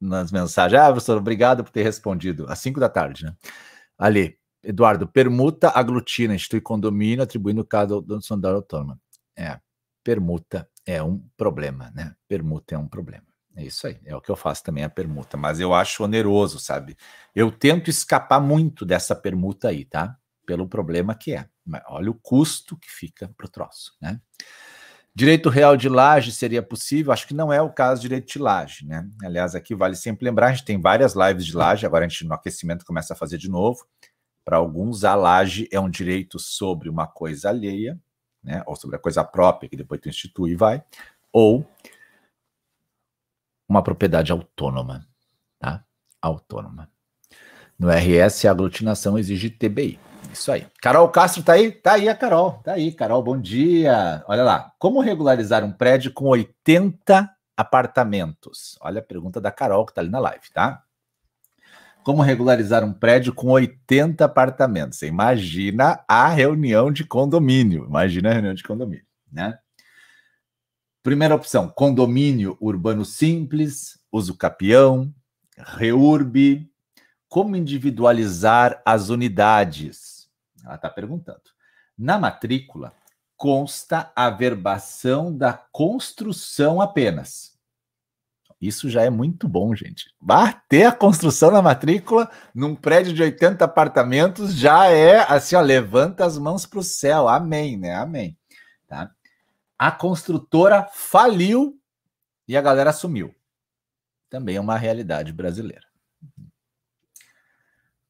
[0.00, 0.80] nas mensagens.
[0.80, 2.46] Ah, professor, obrigado por ter respondido.
[2.48, 3.34] Às 5 da tarde, né?
[3.98, 9.00] Ali, Eduardo, permuta aglutina, institui condomínio, atribuindo cada dono da autônoma.
[9.36, 9.58] É,
[10.04, 12.14] permuta é um problema, né?
[12.28, 13.24] Permuta é um problema.
[13.56, 16.58] É isso aí, é o que eu faço também, a permuta, mas eu acho oneroso,
[16.58, 16.96] sabe?
[17.34, 20.16] Eu tento escapar muito dessa permuta aí, tá?
[20.46, 21.48] Pelo problema que é.
[21.88, 24.20] Olha o custo que fica pro troço, né?
[25.14, 27.12] Direito real de laje seria possível?
[27.12, 29.08] Acho que não é o caso direito de laje, né?
[29.22, 32.24] Aliás, aqui vale sempre lembrar, a gente tem várias lives de laje, agora a gente
[32.24, 33.84] no aquecimento começa a fazer de novo.
[34.44, 37.98] Para alguns, a laje é um direito sobre uma coisa alheia,
[38.42, 38.62] né?
[38.66, 40.82] Ou sobre a coisa própria, que depois tu institui e vai,
[41.32, 41.66] ou
[43.68, 45.06] uma propriedade autônoma,
[45.58, 45.84] tá?
[46.20, 46.90] autônoma.
[47.78, 49.98] No RS, a aglutinação exige TBI.
[50.32, 50.66] Isso aí.
[50.80, 51.72] Carol Castro tá aí?
[51.72, 52.60] Tá aí a Carol.
[52.64, 53.22] Tá aí, Carol.
[53.22, 54.22] Bom dia.
[54.26, 54.72] Olha lá.
[54.78, 58.78] Como regularizar um prédio com 80 apartamentos?
[58.80, 60.82] Olha a pergunta da Carol que tá ali na live, tá?
[62.02, 64.98] Como regularizar um prédio com 80 apartamentos?
[64.98, 67.84] Você imagina a reunião de condomínio.
[67.84, 69.58] Imagina a reunião de condomínio, né?
[71.02, 75.12] Primeira opção: condomínio urbano simples, uso capião,
[75.56, 76.66] reurb.
[77.28, 80.19] Como individualizar as unidades?
[80.64, 81.42] Ela está perguntando.
[81.96, 82.94] Na matrícula
[83.36, 87.58] consta a verbação da construção apenas.
[88.60, 90.14] Isso já é muito bom, gente.
[90.20, 96.26] Bater a construção na matrícula num prédio de 80 apartamentos já é assim, ó, levanta
[96.26, 97.26] as mãos para o céu.
[97.26, 97.94] Amém, né?
[97.94, 98.36] Amém.
[98.86, 99.10] Tá?
[99.78, 101.80] A construtora faliu
[102.46, 103.34] e a galera assumiu.
[104.28, 105.89] Também é uma realidade brasileira.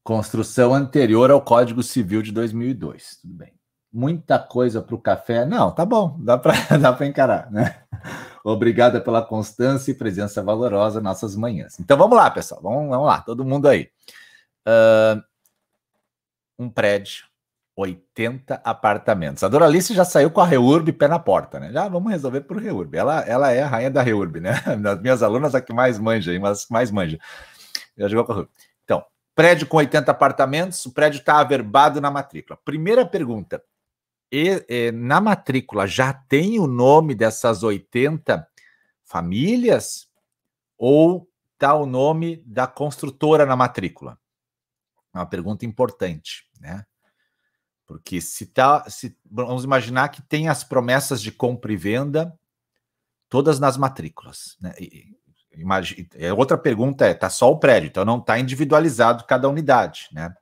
[0.03, 3.19] Construção anterior ao Código Civil de 2002.
[3.21, 3.53] Tudo bem.
[3.93, 5.45] Muita coisa para o café.
[5.45, 7.83] Não, tá bom, dá para dá encarar, né?
[8.43, 11.79] Obrigada pela constância e presença valorosa nossas manhãs.
[11.79, 12.61] Então vamos lá, pessoal.
[12.61, 13.89] Vamos, vamos lá, todo mundo aí.
[14.67, 15.21] Uh,
[16.57, 17.25] um prédio,
[17.75, 19.43] 80 apartamentos.
[19.43, 21.71] A Doralice já saiu com a Reurb pé na porta, né?
[21.71, 22.95] Já vamos resolver por Reurb.
[22.95, 24.53] Ela, ela é a rainha da Reurb, né?
[24.81, 26.39] Das minhas alunas, a que mais manja, que
[26.73, 27.19] mais manja.
[27.97, 28.49] Já jogou com a Reurb.
[29.33, 32.59] Prédio com 80 apartamentos, o prédio está averbado na matrícula.
[32.63, 33.63] Primeira pergunta:
[34.31, 38.47] e, e, na matrícula já tem o nome dessas 80
[39.03, 40.07] famílias
[40.77, 44.17] ou está o nome da construtora na matrícula?
[45.13, 46.85] É uma pergunta importante, né?
[47.85, 52.37] Porque se tá, se, vamos imaginar que tem as promessas de compra e venda
[53.27, 54.73] todas nas matrículas, né?
[54.79, 55.15] E,
[56.15, 60.33] é, outra pergunta é, tá só o prédio, então não está individualizado cada unidade, né?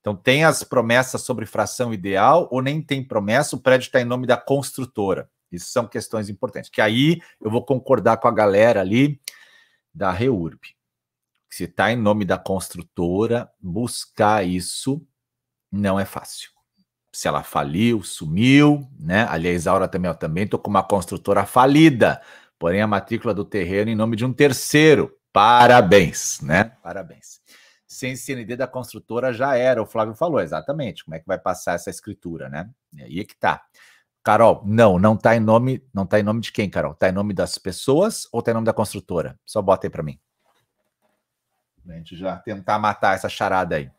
[0.00, 4.04] Então, tem as promessas sobre fração ideal ou nem tem promessa, o prédio está em
[4.04, 5.28] nome da construtora.
[5.50, 6.70] Isso são questões importantes.
[6.70, 9.20] Que aí eu vou concordar com a galera ali
[9.92, 10.60] da Reurb.
[11.50, 15.04] Se está em nome da construtora, buscar isso
[15.70, 16.50] não é fácil.
[17.12, 19.26] Se ela faliu, sumiu, né?
[19.28, 22.22] Ali a Isaura também, eu também estou com uma construtora falida,
[22.58, 25.16] porém a matrícula do terreno em nome de um terceiro.
[25.32, 26.72] Parabéns, né?
[26.82, 27.40] Parabéns
[27.88, 31.72] sem CND da construtora já era, o Flávio falou, exatamente, como é que vai passar
[31.72, 32.70] essa escritura, né?
[32.92, 33.64] E aí é que tá.
[34.22, 36.94] Carol, não, não tá em nome, não tá em nome de quem, Carol?
[36.94, 39.40] Tá em nome das pessoas ou tá em nome da construtora?
[39.44, 40.20] Só bota aí para mim.
[41.88, 43.90] A gente já tentar matar essa charada aí.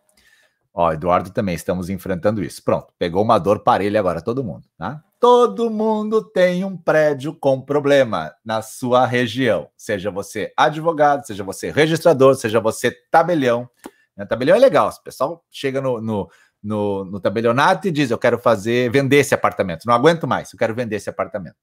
[0.81, 2.63] Ó, Eduardo também, estamos enfrentando isso.
[2.63, 5.03] Pronto, pegou uma dor parelha agora, todo mundo, tá?
[5.19, 9.69] Todo mundo tem um prédio com problema na sua região.
[9.75, 13.69] Seja você advogado, seja você registrador, seja você tabelião.
[14.15, 14.25] Né?
[14.25, 14.87] Tabelião é legal.
[14.87, 16.31] O pessoal chega no, no,
[16.63, 19.83] no, no tabelionato e diz: Eu quero fazer, vender esse apartamento.
[19.85, 21.57] Não aguento mais, eu quero vender esse apartamento.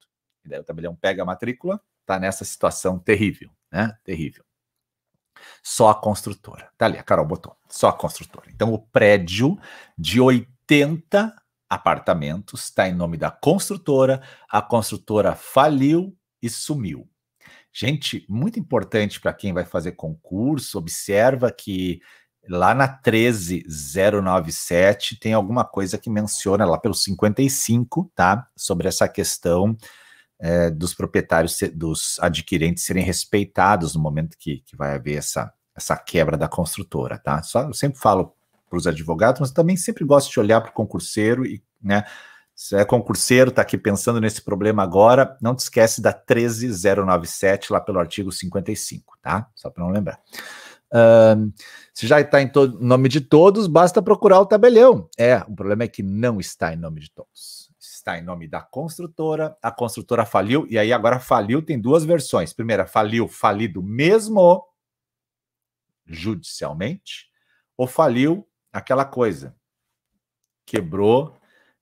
[0.45, 3.97] E daí o tabelião pega a matrícula, tá nessa situação terrível, né?
[4.05, 4.45] Terrível.
[5.63, 6.71] Só a construtora.
[6.77, 7.57] Tá ali, a Carol botou.
[7.69, 8.47] Só a construtora.
[8.51, 9.59] Então, o prédio
[9.99, 11.35] de 80
[11.69, 17.09] apartamentos, está em nome da construtora, a construtora faliu e sumiu.
[17.73, 22.01] Gente, muito importante para quem vai fazer concurso, observa que
[22.49, 28.49] lá na 13097 tem alguma coisa que menciona lá pelo 55, tá?
[28.57, 29.77] Sobre essa questão
[30.39, 35.97] é, dos proprietários, dos adquirentes serem respeitados no momento que, que vai haver essa, essa
[35.97, 37.43] quebra da construtora, tá?
[37.43, 38.35] Só, eu sempre falo
[38.69, 42.05] para os advogados, mas também sempre gosto de olhar para o concurseiro e, né,
[42.57, 47.79] se é concurseiro, está aqui pensando nesse problema agora, não te esquece da 13097 lá
[47.79, 49.47] pelo artigo 55, tá?
[49.55, 50.19] Só para não lembrar.
[50.87, 51.53] Uh,
[51.93, 55.07] se já está em nome de todos, basta procurar o tabelião.
[55.19, 57.66] É, o problema é que não está em nome de todos.
[58.07, 62.53] Está em nome da construtora, a construtora faliu, e aí agora faliu tem duas versões.
[62.53, 64.65] Primeira, faliu, falido mesmo
[66.07, 67.27] judicialmente,
[67.77, 69.57] ou faliu aquela coisa.
[70.65, 71.37] Quebrou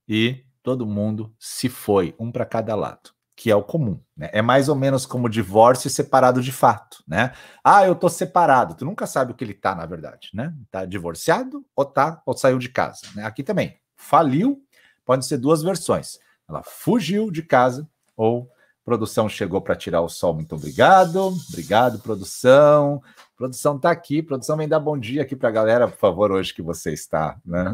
[0.07, 4.01] e todo mundo se foi, um para cada lado, que é o comum.
[4.17, 4.31] Né?
[4.33, 7.35] É mais ou menos como divórcio separado de fato, né?
[7.63, 8.73] Ah, eu tô separado.
[8.73, 10.51] Tu nunca sabe o que ele tá, na verdade, né?
[10.71, 13.01] Tá divorciado ou tá ou saiu de casa.
[13.13, 13.23] Né?
[13.23, 14.64] Aqui também, faliu,
[15.05, 16.19] pode ser duas versões.
[16.47, 18.49] Ela fugiu de casa ou
[18.83, 20.33] produção chegou para tirar o sol.
[20.33, 21.35] Muito obrigado.
[21.49, 23.01] Obrigado, produção.
[23.35, 24.21] Produção está aqui.
[24.21, 27.37] Produção vem dar bom dia aqui para a galera, por favor, hoje que você está.
[27.45, 27.73] Né?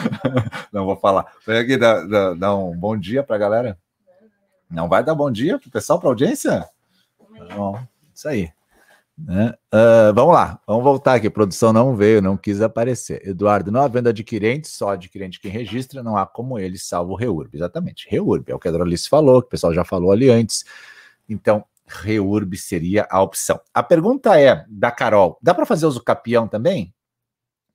[0.72, 1.32] Não vou falar.
[1.46, 3.78] Vem aqui dar, dar, dar um bom dia para a galera.
[4.68, 6.66] Não vai dar bom dia para o pessoal, para a audiência?
[7.50, 7.78] Não,
[8.14, 8.50] isso aí.
[9.24, 9.54] Né?
[9.72, 11.30] Uh, vamos lá, vamos voltar aqui.
[11.30, 13.26] Produção não veio, não quis aparecer.
[13.26, 17.54] Eduardo, não havendo adquirente, só adquirente quem registra, não há como ele, salvo o Reurb.
[17.54, 20.64] Exatamente, Reurb, é o que a Doralice falou, que o pessoal já falou ali antes.
[21.28, 23.60] Então, Reurb seria a opção.
[23.72, 26.92] A pergunta é da Carol: dá para fazer uso capião também?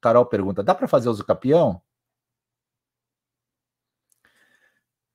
[0.01, 1.81] Carol pergunta: dá para fazer uso capião?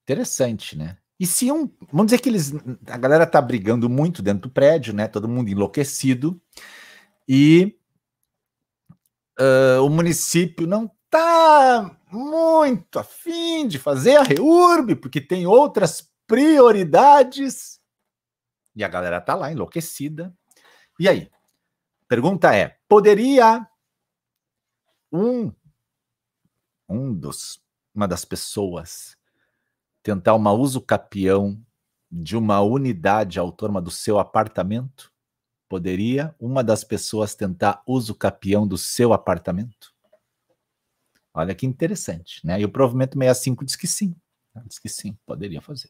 [0.04, 0.98] Interessante, né?
[1.22, 1.72] E se um.
[1.92, 2.52] Vamos dizer que eles.
[2.84, 5.06] A galera tá brigando muito dentro do prédio, né?
[5.06, 6.42] Todo mundo enlouquecido.
[7.28, 7.78] E
[9.38, 17.80] uh, o município não tá muito afim de fazer a REURB, porque tem outras prioridades.
[18.74, 20.36] E a galera tá lá enlouquecida.
[20.98, 21.30] E aí?
[22.08, 23.64] Pergunta é: poderia
[25.12, 25.52] um
[26.88, 27.62] um dos
[27.94, 29.16] uma das pessoas
[30.02, 31.60] tentar uma uso capião
[32.10, 35.12] de uma unidade autônoma do seu apartamento?
[35.68, 39.92] Poderia uma das pessoas tentar uso capião do seu apartamento?
[41.34, 42.60] Olha que interessante, né?
[42.60, 44.14] E o provimento 65 diz que sim.
[44.54, 44.62] Né?
[44.66, 45.88] Diz que sim, poderia fazer.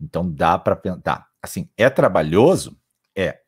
[0.00, 1.00] Então dá para pensar.
[1.00, 1.28] Tá.
[1.42, 2.80] Assim, é trabalhoso?
[3.14, 3.40] É.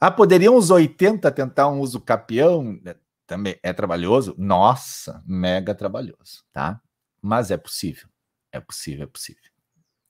[0.00, 2.80] Ah, poderiam os 80 tentar um uso capião?
[2.84, 4.34] É, também é trabalhoso?
[4.38, 6.80] Nossa, mega trabalhoso, tá?
[7.20, 8.08] Mas é possível.
[8.52, 9.42] É possível, é possível.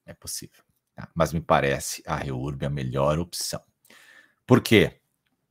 [0.06, 0.62] É possível.
[0.94, 1.08] Tá?
[1.14, 3.62] Mas me parece a Reurb a melhor opção.
[4.46, 5.00] Por quê?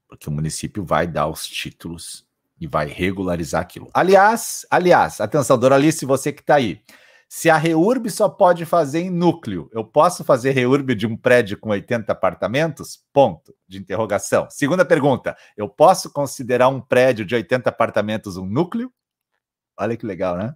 [0.08, 2.28] Porque o município vai dar os títulos
[2.60, 3.90] e vai regularizar aquilo.
[3.94, 6.82] Aliás, aliás, atenção, Doralice, você que está aí.
[7.30, 11.60] Se a Reurb só pode fazer em núcleo, eu posso fazer Reurb de um prédio
[11.60, 13.04] com 80 apartamentos?
[13.12, 14.48] Ponto de interrogação.
[14.50, 18.92] Segunda pergunta, eu posso considerar um prédio de 80 apartamentos um núcleo?
[19.78, 20.56] Olha que legal, né?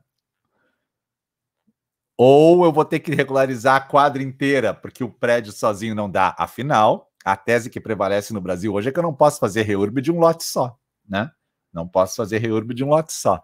[2.24, 6.36] Ou eu vou ter que regularizar a quadra inteira, porque o prédio sozinho não dá.
[6.38, 10.00] Afinal, a tese que prevalece no Brasil hoje é que eu não posso fazer reurb
[10.00, 10.78] de um lote só,
[11.10, 11.32] né?
[11.74, 13.44] Não posso fazer reurb de um lote só.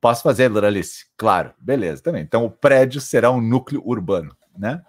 [0.00, 1.06] Posso fazer, Doralice?
[1.16, 2.24] Claro, beleza, também.
[2.24, 4.82] Então o prédio será um núcleo urbano, né?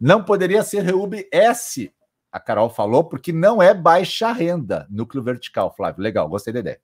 [0.00, 1.92] Não poderia ser reurb S,
[2.30, 6.00] a Carol falou, porque não é baixa renda, núcleo vertical, Flávio.
[6.00, 6.80] Legal, gostei da ideia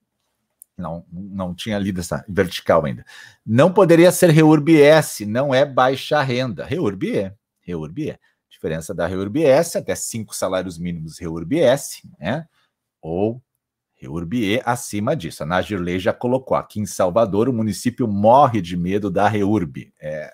[0.79, 3.05] não, não tinha lido essa vertical ainda.
[3.45, 6.65] Não poderia ser Reurb S, não é baixa renda.
[6.65, 8.19] Reurb é, Reurb é.
[8.49, 12.49] Diferença da Reurb S, até cinco salários mínimos Reurb S, né?
[13.01, 13.41] Ou
[13.95, 15.43] Reurb E acima disso.
[15.43, 19.93] A Nagirley já colocou aqui em Salvador, o município morre de medo da Reurb.
[20.01, 20.33] É,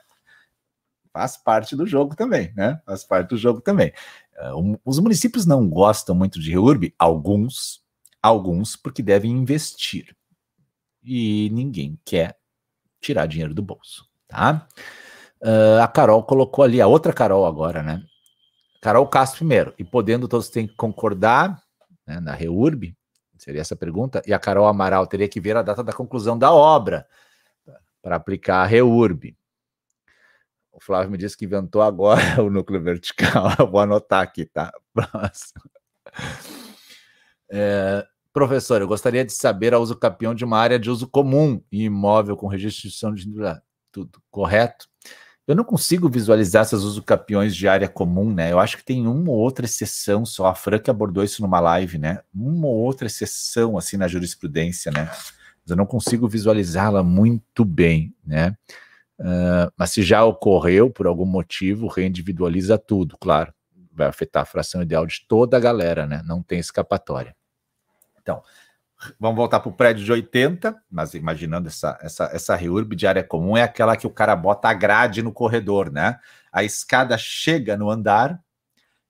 [1.13, 2.81] faz parte do jogo também, né?
[2.85, 3.93] Faz parte do jogo também.
[4.39, 7.83] Uh, os municípios não gostam muito de Reurb, alguns,
[8.23, 10.15] alguns porque devem investir
[11.05, 12.37] e ninguém quer
[13.01, 14.67] tirar dinheiro do bolso, tá?
[15.41, 18.03] Uh, a Carol colocou ali, a outra Carol agora, né?
[18.81, 21.63] Carol Castro primeiro, e podendo todos têm que concordar
[22.07, 22.97] né, na REURB,
[23.37, 26.53] seria essa pergunta, e a Carol Amaral teria que ver a data da conclusão da
[26.53, 27.07] obra
[28.03, 29.37] para aplicar a REURB.
[30.73, 34.73] O Flávio me disse que inventou agora o núcleo vertical, vou anotar aqui, tá?
[34.93, 35.63] Próximo.
[37.51, 41.63] É, Professor, eu gostaria de saber a uso capião de uma área de uso comum
[41.71, 43.31] e imóvel com registro de
[43.93, 44.89] tudo correto?
[45.47, 48.51] Eu não consigo visualizar essas uso capiões de área comum, né?
[48.51, 50.47] Eu acho que tem uma ou outra exceção só.
[50.47, 52.23] A Franca abordou isso numa live, né?
[52.35, 55.09] Uma ou outra exceção assim na jurisprudência, né?
[55.13, 58.57] Mas eu não consigo visualizá-la muito bem, né?
[59.17, 63.55] Uh, mas se já ocorreu por algum motivo, reindividualiza tudo, claro.
[63.93, 66.21] Vai afetar a fração ideal de toda a galera, né?
[66.27, 67.37] Não tem escapatória.
[68.25, 68.43] Então,
[69.21, 73.23] vamos voltar para o prédio de 80, mas imaginando essa, essa, essa reurb de área
[73.23, 76.19] comum, é aquela que o cara bota a grade no corredor, né?
[76.51, 78.41] A escada chega no andar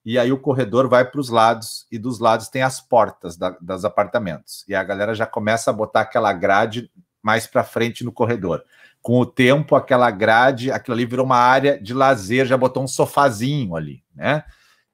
[0.05, 3.51] e aí o corredor vai para os lados e dos lados tem as portas da,
[3.51, 4.65] dos apartamentos.
[4.69, 6.91] E a galera já começa a botar aquela grade
[7.23, 8.65] mais para frente no corredor.
[9.01, 12.89] Com o tempo, aquela grade, aquilo ali virou uma área de lazer, já botou um
[12.89, 14.43] sofazinho ali, né?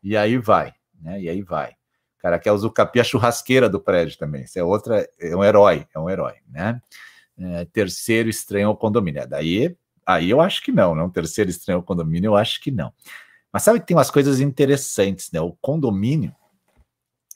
[0.03, 1.21] E aí vai, né?
[1.21, 1.80] E aí vai
[2.21, 4.45] cara quer usucapir a churrasqueira do prédio também.
[4.45, 6.81] Isso é outra, é um herói, é um herói, né?
[7.39, 9.23] É, terceiro estranho ao condomínio.
[9.23, 11.09] É, daí, aí eu acho que não, não.
[11.09, 12.93] Terceiro estranho ao condomínio, eu acho que não.
[13.53, 15.41] Mas sabe que tem umas coisas interessantes, né?
[15.41, 16.35] O condomínio,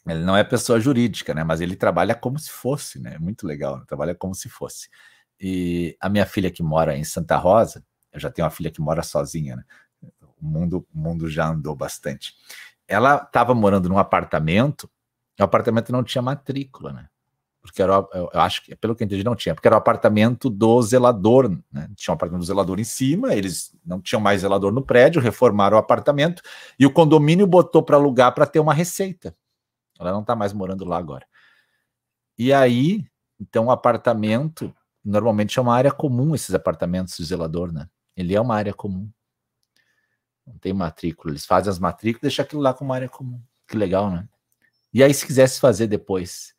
[0.06, 1.42] ele não é pessoa jurídica, né?
[1.42, 3.16] Mas ele trabalha como se fosse, né?
[3.18, 3.84] Muito legal, né?
[3.88, 4.90] trabalha como se fosse.
[5.40, 7.82] E a minha filha que mora em Santa Rosa,
[8.12, 9.64] eu já tenho uma filha que mora sozinha, né?
[10.38, 12.34] O mundo, o mundo já andou bastante
[12.88, 14.88] ela estava morando num apartamento,
[15.38, 17.08] e o apartamento não tinha matrícula, né?
[17.60, 19.78] Porque era, eu, eu acho que, pelo que eu entendi, não tinha, porque era o
[19.78, 21.88] apartamento do zelador, né?
[21.96, 25.76] Tinha um apartamento do zelador em cima, eles não tinham mais zelador no prédio, reformaram
[25.76, 26.42] o apartamento
[26.78, 29.34] e o condomínio botou para alugar para ter uma receita.
[29.98, 31.26] Ela não está mais morando lá agora.
[32.36, 33.06] E aí,
[33.40, 34.74] então, o apartamento
[35.04, 37.88] normalmente é uma área comum, esses apartamentos de zelador, né?
[38.16, 39.10] Ele é uma área comum.
[40.46, 41.32] Não tem matrícula.
[41.32, 43.40] Eles fazem as matrículas e deixam aquilo lá como área comum.
[43.66, 44.28] Que legal, né?
[44.92, 46.54] E aí, se quisesse fazer depois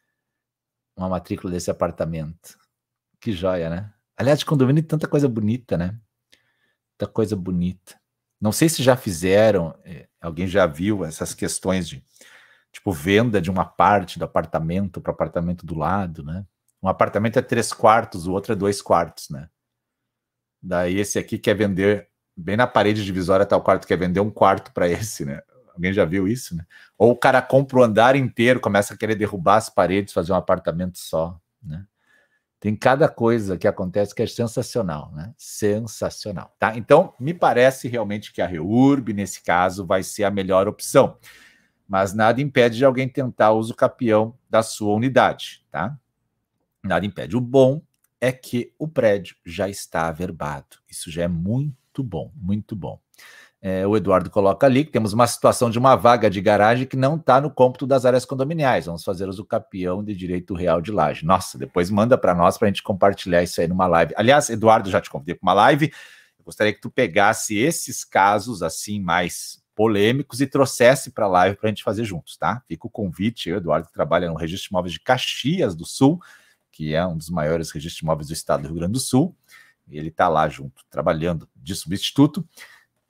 [0.95, 2.57] uma matrícula desse apartamento,
[3.19, 3.93] que joia, né?
[4.17, 5.97] Aliás, de condomínio tem tanta coisa bonita, né?
[6.97, 7.99] Tanta coisa bonita.
[8.39, 12.03] Não sei se já fizeram, eh, alguém já viu essas questões de
[12.71, 16.45] tipo venda de uma parte do apartamento para apartamento do lado, né?
[16.81, 19.49] Um apartamento é três quartos, o outro é dois quartos, né?
[20.61, 24.29] Daí esse aqui quer vender bem na parede divisória tá o quarto, quer vender um
[24.29, 25.41] quarto para esse, né?
[25.73, 26.65] Alguém já viu isso, né?
[26.97, 30.35] Ou o cara compra o andar inteiro, começa a querer derrubar as paredes, fazer um
[30.35, 31.85] apartamento só, né?
[32.59, 35.33] Tem cada coisa que acontece que é sensacional, né?
[35.37, 36.75] Sensacional, tá?
[36.75, 41.17] Então, me parece realmente que a Reurb, nesse caso, vai ser a melhor opção.
[41.87, 45.95] Mas nada impede de alguém tentar o uso capião da sua unidade, tá?
[46.83, 47.37] Nada impede.
[47.37, 47.81] O bom
[48.19, 50.77] é que o prédio já está averbado.
[50.89, 52.99] Isso já é muito bom, muito bom.
[53.61, 56.95] É, o Eduardo coloca ali que temos uma situação de uma vaga de garagem que
[56.95, 58.85] não está no cômputo das áreas condominiais.
[58.85, 61.25] Vamos fazer uso capião de direito real de laje.
[61.25, 64.13] Nossa, depois manda para nós para a gente compartilhar isso aí numa live.
[64.17, 65.91] Aliás, Eduardo, já te convidei para uma live.
[66.37, 71.57] Eu gostaria que tu pegasse esses casos assim mais polêmicos e trouxesse para a live
[71.57, 72.61] para a gente fazer juntos, tá?
[72.67, 73.49] Fica o convite.
[73.49, 76.19] Eu, Eduardo, trabalha no Registro de Imóveis de Caxias do Sul,
[76.71, 79.35] que é um dos maiores registros de imóveis do estado do Rio Grande do Sul.
[79.89, 82.47] Ele está lá junto, trabalhando de substituto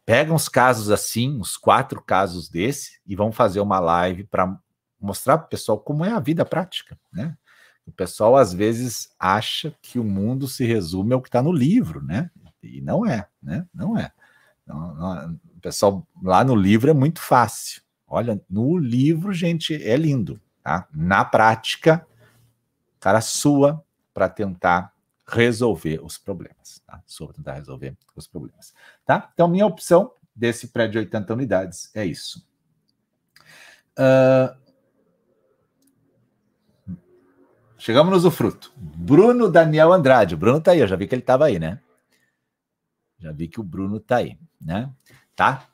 [0.06, 4.56] pega uns casos assim, uns quatro casos desse, e vamos fazer uma live para
[5.02, 7.36] mostrar para o pessoal como é a vida prática, né?
[7.86, 12.04] O pessoal às vezes acha que o mundo se resume ao que está no livro,
[12.04, 12.30] né?
[12.62, 13.66] E não é, né?
[13.74, 14.12] Não é.
[14.66, 17.82] Não, não, o pessoal lá no livro é muito fácil.
[18.08, 20.88] Olha, no livro, gente, é lindo, tá?
[20.92, 22.06] Na prática,
[23.00, 24.92] cara sua para tentar
[25.28, 27.02] resolver os problemas, tá?
[27.18, 28.74] Para tentar resolver os problemas.
[29.06, 29.30] Tá?
[29.34, 32.48] Então, minha opção desse prédio de 80 unidades é isso.
[33.98, 34.56] Uh...
[37.78, 38.72] Chegamos no usufruto.
[38.76, 40.36] Bruno Daniel Andrade.
[40.36, 41.80] O Bruno tá aí, eu já vi que ele estava aí, né?
[43.20, 44.92] Já vi que o Bruno tá aí, né?
[45.36, 45.68] Tá?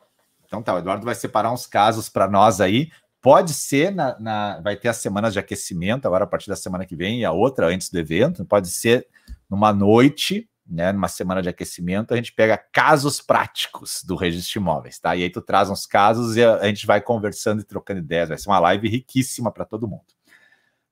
[0.46, 2.92] Então tá, o Eduardo vai separar uns casos para nós aí.
[3.22, 6.86] Pode ser na, na, vai ter as semanas de aquecimento agora a partir da semana
[6.86, 8.44] que vem e a outra antes do evento.
[8.46, 9.08] Pode ser
[9.50, 14.60] numa noite né, numa semana de aquecimento, a gente pega casos práticos do registro de
[14.60, 15.14] imóveis, tá?
[15.16, 18.30] E aí tu traz uns casos e a, gente vai conversando e trocando ideias.
[18.30, 20.06] Vai ser uma live riquíssima para todo mundo.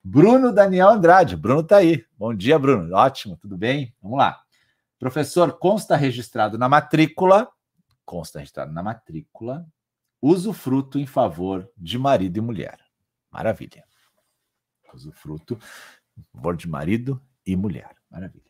[0.03, 2.03] Bruno Daniel Andrade, Bruno tá aí.
[2.17, 2.93] Bom dia, Bruno.
[2.93, 3.95] Ótimo, tudo bem?
[4.01, 4.41] Vamos lá.
[4.97, 7.49] Professor, consta registrado na matrícula,
[8.03, 9.65] consta registrado na matrícula,
[10.21, 12.79] usufruto em favor de marido e mulher.
[13.31, 13.83] Maravilha.
[14.93, 15.57] Usufruto
[16.17, 17.95] em favor de marido e mulher.
[18.09, 18.45] Maravilha.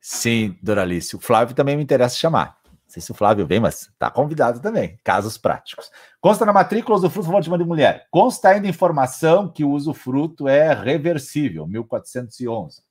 [0.00, 1.16] Sim, Doralice.
[1.16, 2.60] O Flávio também me interessa chamar.
[2.64, 4.96] Não sei se o Flávio vem, mas está convidado também.
[5.02, 5.90] Casos práticos.
[6.20, 8.06] Consta na matrícula usufruto favor de uma mulher.
[8.10, 12.82] Consta ainda informação que o usufruto é reversível, 1411.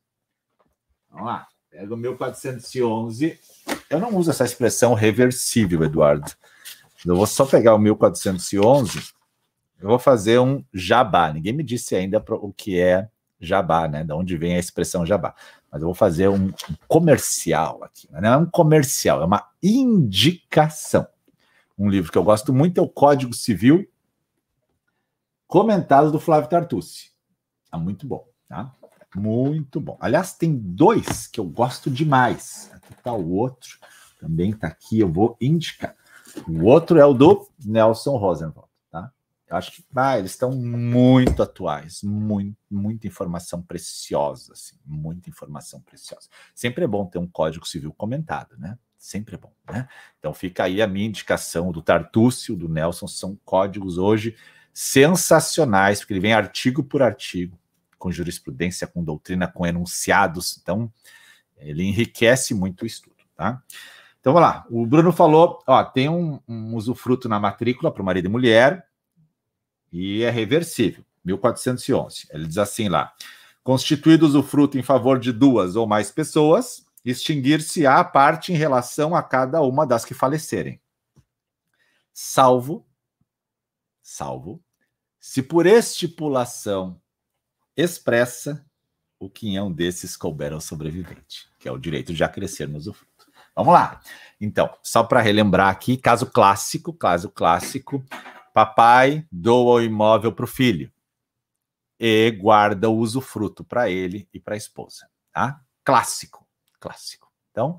[1.10, 1.48] Vamos lá.
[1.70, 3.40] Pega o 1411.
[3.90, 6.30] Eu não uso essa expressão reversível, Eduardo.
[7.06, 9.00] Eu vou só pegar o 1411.
[9.80, 11.32] Eu vou fazer um jabá.
[11.32, 13.08] Ninguém me disse ainda o que é
[13.40, 14.04] jabá, né?
[14.04, 15.36] De onde vem a expressão jabá
[15.76, 16.54] mas eu vou fazer um,
[16.88, 18.08] comercial aqui.
[18.10, 21.06] Não é um comercial, é uma indicação.
[21.78, 23.86] Um livro que eu gosto muito é o Código Civil,
[25.46, 27.12] comentado do Flávio Tartucci.
[27.74, 28.72] É muito bom, tá?
[29.14, 29.98] Muito bom.
[30.00, 32.72] Aliás, tem dois que eu gosto demais.
[32.72, 33.78] Aqui está o outro,
[34.18, 35.94] também está aqui, eu vou indicar.
[36.48, 38.66] O outro é o do Nelson Rosenwald.
[39.48, 45.80] Eu acho que ah, eles estão muito atuais, muito, muita informação preciosa, assim, muita informação
[45.82, 46.28] preciosa.
[46.54, 48.78] Sempre é bom ter um código civil comentado, né?
[48.98, 49.88] Sempre é bom, né?
[50.18, 54.36] Então fica aí a minha indicação do Tartúcio, do Nelson, são códigos hoje
[54.74, 57.58] sensacionais, porque ele vem artigo por artigo,
[58.00, 60.92] com jurisprudência, com doutrina, com enunciados, então
[61.58, 63.64] ele enriquece muito o estudo, tá?
[64.26, 68.06] Então vamos lá, o Bruno falou, ó, tem um, um usufruto na matrícula para o
[68.06, 68.90] marido e mulher,
[69.94, 72.26] e é reversível, 1411.
[72.32, 73.14] Ele diz assim lá:
[73.64, 79.22] constituído usufruto em favor de duas ou mais pessoas, extinguir-se-á a parte em relação a
[79.22, 80.82] cada uma das que falecerem.
[82.12, 82.84] Salvo,
[84.02, 84.60] salvo,
[85.20, 87.00] se por estipulação
[87.78, 88.66] expressa
[89.20, 93.15] o quinhão desses couber ao sobrevivente, que é o direito de acrescer no usufruto.
[93.56, 94.02] Vamos lá.
[94.40, 98.04] Então, só para relembrar aqui, caso clássico, caso clássico,
[98.56, 100.90] Papai doa o imóvel para o filho.
[102.00, 105.10] e guarda o usufruto para ele e para a esposa.
[105.34, 105.62] Tá?
[105.84, 106.48] Clássico,
[106.80, 107.30] clássico.
[107.52, 107.78] Então,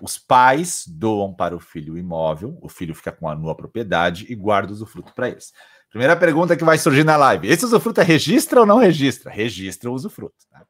[0.00, 4.26] os pais doam para o filho o imóvel, o filho fica com a nua propriedade
[4.30, 5.52] e guarda o usufruto para eles.
[5.90, 9.30] Primeira pergunta que vai surgir na live: esse usufruto é registra ou não registra?
[9.30, 10.46] Registra o usufruto.
[10.50, 10.66] Tá?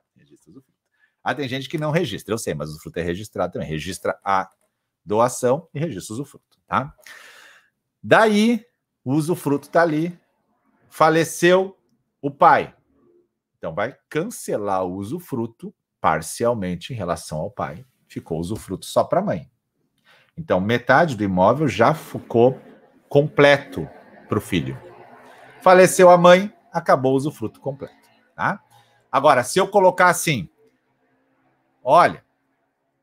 [1.29, 3.69] Ah, tem gente que não registra, eu sei, mas o usufruto é registrado também.
[3.69, 4.49] Registra a
[5.05, 6.57] doação e registra o usufruto.
[6.69, 6.95] Tá?
[8.01, 8.65] Daí,
[9.05, 10.17] o usufruto está ali,
[10.89, 11.77] faleceu
[12.23, 12.73] o pai.
[13.59, 17.85] Então, vai cancelar o usufruto parcialmente em relação ao pai.
[18.07, 19.51] Ficou o usufruto só para a mãe.
[20.39, 22.57] Então, metade do imóvel já ficou
[23.09, 23.91] completo
[24.29, 24.81] para o filho.
[25.61, 28.09] Faleceu a mãe, acabou o usufruto completo.
[28.37, 28.63] Tá?
[29.11, 30.49] Agora, se eu colocar assim,
[31.87, 32.25] olha,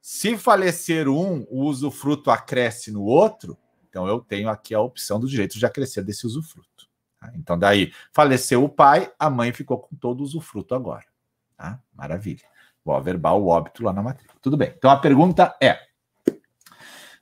[0.01, 3.57] se falecer um, o usufruto acresce no outro,
[3.89, 6.89] então eu tenho aqui a opção do direito de acrescer desse usufruto.
[7.17, 7.31] Tá?
[7.36, 11.05] Então, daí, faleceu o pai, a mãe ficou com todo o usufruto agora.
[11.55, 11.79] Tá?
[11.95, 12.43] Maravilha.
[12.84, 14.38] Vou verbal o óbito lá na matrícula.
[14.41, 14.73] Tudo bem.
[14.77, 15.79] Então a pergunta é: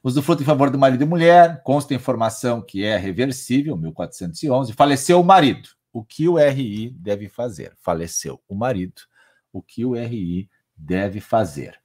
[0.03, 4.73] usufruto em favor do marido e mulher, consta informação que é reversível, 1411.
[4.73, 5.69] Faleceu o marido.
[5.93, 7.75] O que o RI deve fazer?
[7.79, 9.01] Faleceu o marido.
[9.53, 10.49] O que o RI deve
[11.21, 11.81] fazer?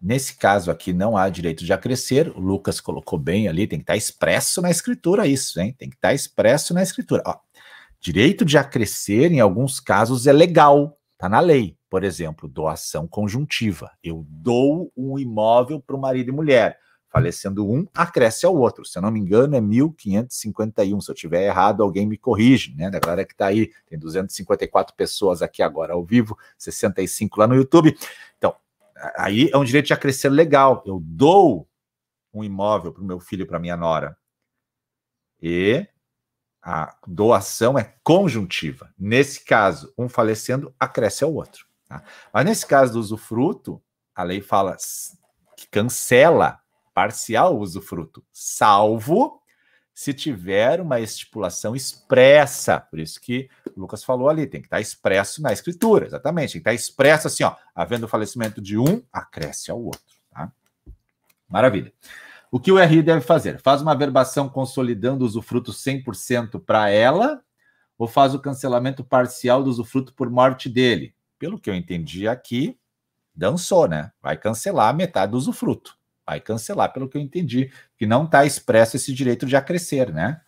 [0.00, 3.82] Nesse caso aqui não há direito de acrescer, o Lucas colocou bem ali, tem que
[3.82, 5.74] estar expresso na escritura isso, hein?
[5.78, 7.22] Tem que estar expresso na escritura.
[7.26, 7.36] Ó,
[8.00, 11.76] direito de acrescer, em alguns casos, é legal, tá na lei.
[11.90, 13.90] Por exemplo, doação conjuntiva.
[14.02, 16.78] Eu dou um imóvel para o marido e mulher.
[17.10, 18.84] Falecendo um, acresce ao outro.
[18.84, 21.00] Se eu não me engano, é 1551.
[21.00, 22.88] Se eu tiver errado, alguém me corrige, né?
[22.88, 27.56] Da galera que está aí, tem 254 pessoas aqui agora ao vivo, 65 lá no
[27.56, 27.98] YouTube.
[28.38, 28.54] Então,
[29.16, 30.84] aí é um direito de acrescer legal.
[30.86, 31.68] Eu dou
[32.32, 34.16] um imóvel para o meu filho para minha nora.
[35.42, 35.86] E
[36.62, 38.92] a doação é conjuntiva.
[38.98, 41.66] Nesse caso, um falecendo acresce ao outro.
[41.88, 42.02] Tá?
[42.32, 43.82] Mas nesse caso do usufruto,
[44.14, 44.76] a lei fala
[45.56, 46.60] que cancela
[46.94, 49.40] parcial usufruto, salvo
[50.00, 52.80] se tiver uma estipulação expressa.
[52.80, 56.52] Por isso que o Lucas falou ali, tem que estar expresso na escritura, exatamente.
[56.52, 60.00] Tem que estar expresso assim, ó, havendo o falecimento de um, acresce ao outro.
[60.30, 60.50] Tá?
[61.46, 61.92] Maravilha.
[62.50, 63.60] O que o RI deve fazer?
[63.60, 67.42] Faz uma verbação consolidando o usufruto 100% para ela
[67.98, 71.14] ou faz o cancelamento parcial do usufruto por morte dele?
[71.38, 72.74] Pelo que eu entendi aqui,
[73.34, 74.10] dançou, né?
[74.22, 75.99] Vai cancelar metade do usufruto.
[76.30, 80.40] Vai cancelar, pelo que eu entendi, que não está expresso esse direito de acrescer, né?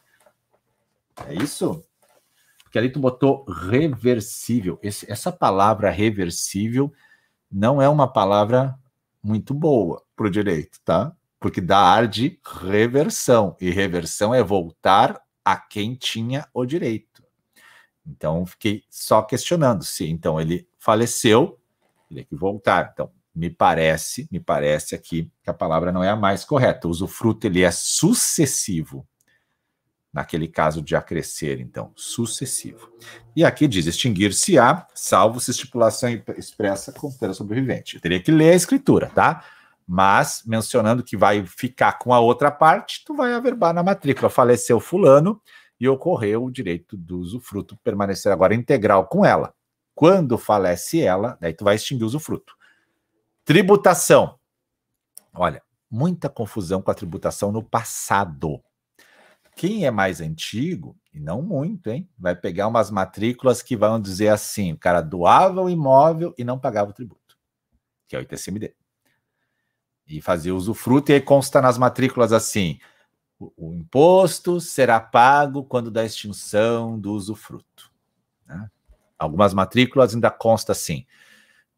[1.26, 1.84] É isso?
[2.62, 4.78] Porque ali tu botou reversível.
[4.80, 6.92] Esse, essa palavra reversível
[7.50, 8.78] não é uma palavra
[9.20, 11.12] muito boa para o direito, tá?
[11.40, 13.56] Porque dá ar de reversão.
[13.60, 17.24] E reversão é voltar a quem tinha o direito.
[18.06, 21.58] Então, fiquei só questionando se então ele faleceu,
[22.08, 22.90] ele tem que voltar.
[22.92, 26.86] Então, me parece, me parece aqui que a palavra não é a mais correta.
[26.86, 29.06] O usufruto ele é sucessivo.
[30.12, 32.92] Naquele caso de acrescer, então, sucessivo.
[33.34, 37.94] E aqui diz extinguir-se-á, salvo se estipulação expressa com o sobrevivente.
[37.94, 39.42] Eu teria que ler a escritura, tá?
[39.88, 44.28] Mas, mencionando que vai ficar com a outra parte, tu vai averbar na matrícula.
[44.28, 45.40] Faleceu fulano,
[45.82, 49.52] e ocorreu o direito do usufruto permanecer agora integral com ela.
[49.96, 52.54] Quando falece ela, daí tu vai extinguir o usufruto.
[53.44, 54.38] Tributação.
[55.34, 58.62] Olha, muita confusão com a tributação no passado.
[59.56, 62.08] Quem é mais antigo, e não muito, hein?
[62.18, 66.58] Vai pegar umas matrículas que vão dizer assim: o cara doava o imóvel e não
[66.58, 67.36] pagava o tributo,
[68.08, 68.74] que é o ITCMD.
[70.06, 72.78] E fazia usufruto, e aí consta nas matrículas assim:
[73.38, 77.90] o, imposto será pago quando da extinção do usufruto.
[78.46, 78.70] Né?
[79.18, 81.06] Algumas matrículas ainda consta assim: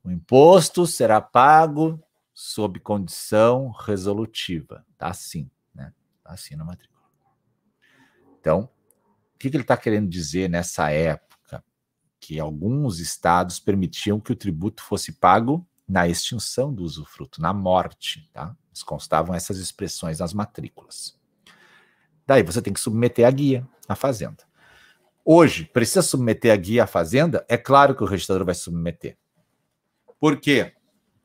[0.05, 1.99] o imposto será pago
[2.35, 4.85] sob condição resolutiva.
[4.93, 5.95] Está assim, né?
[6.19, 7.03] Está assim na matrícula.
[8.39, 8.69] Então,
[9.35, 11.65] o que, que ele está querendo dizer nessa época?
[12.21, 18.29] Que alguns estados permitiam que o tributo fosse pago na extinção do usufruto, na morte,
[18.33, 18.55] tá?
[18.85, 21.19] Constavam essas expressões nas matrículas.
[22.27, 24.45] Daí você tem que submeter a guia à fazenda.
[25.25, 27.45] Hoje, precisa submeter a guia à fazenda?
[27.49, 29.17] É claro que o registrador vai submeter.
[30.25, 30.73] Por quê?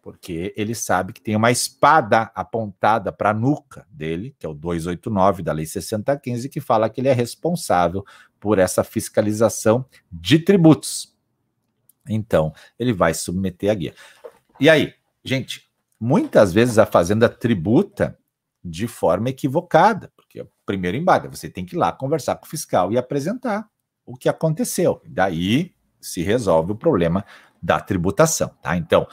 [0.02, 4.54] Porque ele sabe que tem uma espada apontada para a nuca dele, que é o
[4.54, 8.04] 289 da Lei 6015, que fala que ele é responsável
[8.42, 11.16] por essa fiscalização de tributos.
[12.10, 13.96] Então, ele vai submeter a guia.
[14.60, 14.94] E aí,
[15.24, 18.20] gente, muitas vezes a fazenda tributa
[18.62, 22.46] de forma equivocada, porque é o primeiro embate, você tem que ir lá conversar com
[22.46, 23.66] o fiscal e apresentar
[24.06, 25.02] o que aconteceu.
[25.08, 27.24] Daí se resolve o problema
[27.62, 28.76] da tributação, tá?
[28.78, 29.08] Então,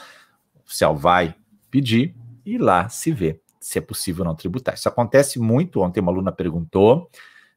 [0.55, 1.35] o oficial vai
[1.69, 4.75] pedir e lá se vê se é possível não tributar.
[4.75, 5.81] Isso acontece muito.
[5.81, 7.09] Ontem uma aluna perguntou,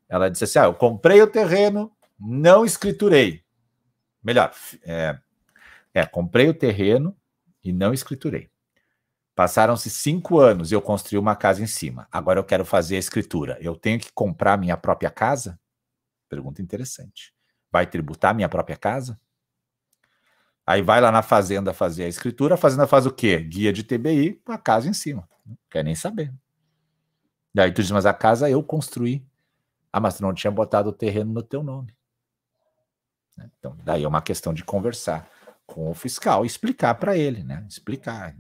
[0.08, 3.44] ela disse assim: ah, eu comprei o terreno, não escriturei.
[4.20, 4.52] Melhor,
[4.84, 5.16] é,
[5.94, 7.16] é comprei o terreno
[7.62, 8.50] e não escriturei.
[9.36, 12.08] Passaram-se cinco anos e eu construí uma casa em cima.
[12.10, 13.56] Agora eu quero fazer a escritura.
[13.60, 15.58] Eu tenho que comprar minha própria casa?
[16.28, 17.32] Pergunta interessante.
[17.70, 19.18] Vai tributar minha própria casa?
[20.70, 23.40] Aí vai lá na fazenda fazer a escritura, a fazenda faz o quê?
[23.40, 25.28] Guia de TBI com a casa em cima.
[25.44, 26.32] Não quer nem saber.
[27.52, 29.26] Daí tu diz, mas a casa eu construí.
[29.92, 31.92] Ah, mas tu não tinha botado o terreno no teu nome.
[33.36, 33.50] Né?
[33.58, 35.28] Então, daí é uma questão de conversar
[35.66, 37.66] com o fiscal explicar para ele, né?
[37.68, 38.36] Explicar.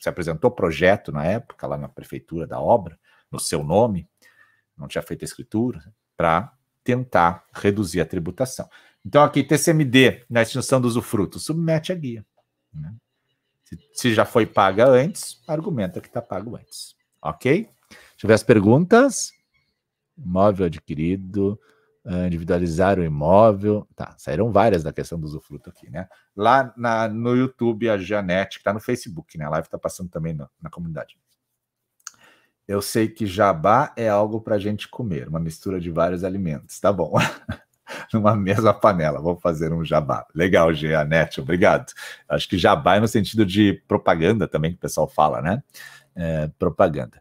[0.00, 2.98] Você apresentou projeto na época, lá na prefeitura da obra,
[3.30, 4.08] no seu nome,
[4.74, 5.84] não tinha feito a escritura,
[6.16, 6.50] para
[6.82, 8.66] tentar reduzir a tributação.
[9.04, 12.24] Então, aqui, TCMD, na extinção do usufruto, submete a guia.
[12.72, 12.94] Né?
[13.64, 16.96] Se, se, já foi paga antes, argumenta que está pago antes.
[17.20, 17.68] Ok?
[17.90, 19.32] Deixa eu ver as perguntas.
[20.16, 21.58] Imóvel adquirido,
[22.04, 23.88] ah, individualizar o imóvel.
[23.96, 26.08] Tá, saíram várias da questão do usufruto aqui, né?
[26.36, 29.46] Lá na, no YouTube, a Janete, que está no Facebook, né?
[29.46, 31.18] A live está passando também na, comunidade.
[32.68, 36.78] Eu sei que jabá é algo para a gente comer, uma mistura de vários alimentos.
[36.78, 37.14] Tá bom.
[38.12, 39.20] numa mesma panela.
[39.20, 40.26] Vou fazer um jabá.
[40.34, 41.92] Legal, Gianete, obrigado.
[42.28, 45.62] Acho que jabá é no sentido de propaganda também, que o pessoal fala, né?
[46.16, 47.20] É, propaganda.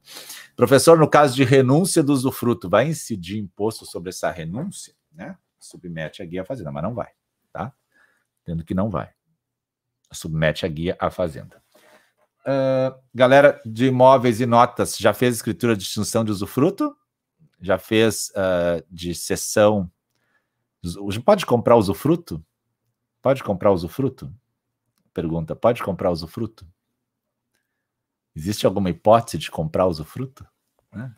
[0.56, 4.94] Professor, no caso de renúncia do usufruto, vai incidir imposto sobre essa renúncia?
[5.12, 5.36] Né?
[5.60, 7.10] Submete a guia à fazenda, mas não vai,
[7.52, 7.74] tá?
[8.46, 9.10] Tendo que não vai.
[10.12, 11.64] Submete a guia à fazenda.
[12.46, 16.96] Uh, galera de imóveis e notas, já fez escritura de extinção de usufruto?
[17.62, 19.90] Já fez uh, de cessão
[21.24, 22.44] Pode comprar usufruto?
[23.22, 24.34] Pode comprar usufruto?
[25.14, 26.68] Pergunta: pode comprar usufruto?
[28.36, 30.46] Existe alguma hipótese de comprar usufruto?
[30.92, 31.16] Né?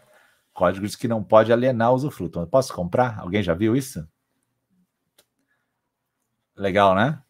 [0.54, 2.40] Código diz que não pode alienar usufruto.
[2.40, 3.20] Eu posso comprar?
[3.20, 4.08] Alguém já viu isso?
[6.56, 7.22] Legal, né?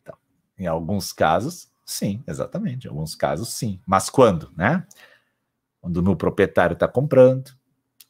[0.00, 0.16] Então,
[0.56, 2.86] em alguns casos, sim, exatamente.
[2.86, 3.80] Em alguns casos, sim.
[3.86, 4.86] Mas quando, né?
[5.80, 7.52] Quando o proprietário está comprando,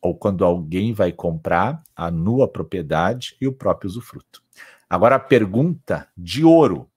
[0.00, 4.42] ou quando alguém vai comprar a nua propriedade e o próprio usufruto.
[4.88, 6.90] Agora a pergunta de ouro: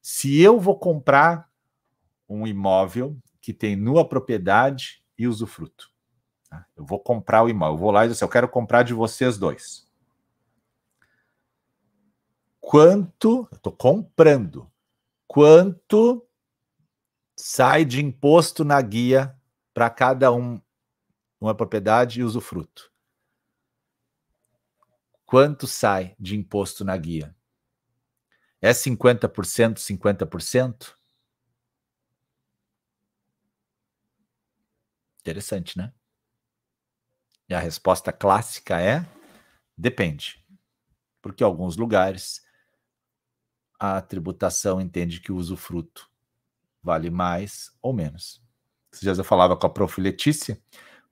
[0.00, 1.50] se eu vou comprar
[2.28, 5.90] um imóvel que tem nua propriedade e usufruto,
[6.48, 6.66] tá?
[6.76, 8.94] eu vou comprar o imóvel, eu vou lá e dizer assim, eu quero comprar de
[8.94, 9.84] vocês dois.
[12.60, 14.70] Quanto, eu estou comprando,
[15.26, 16.26] quanto
[17.36, 19.36] sai de imposto na guia
[19.74, 20.60] para cada um
[21.46, 22.90] uma propriedade e usufruto.
[25.26, 27.34] Quanto sai de imposto na guia?
[28.60, 30.96] É 50%, 50%?
[35.20, 35.92] Interessante, né?
[37.48, 39.06] E a resposta clássica é:
[39.76, 40.44] depende.
[41.20, 42.42] Porque em alguns lugares
[43.78, 46.10] a tributação entende que o usufruto
[46.82, 48.42] vale mais ou menos.
[48.92, 50.00] Esses dias eu falava com a prof.
[50.00, 50.62] Letícia,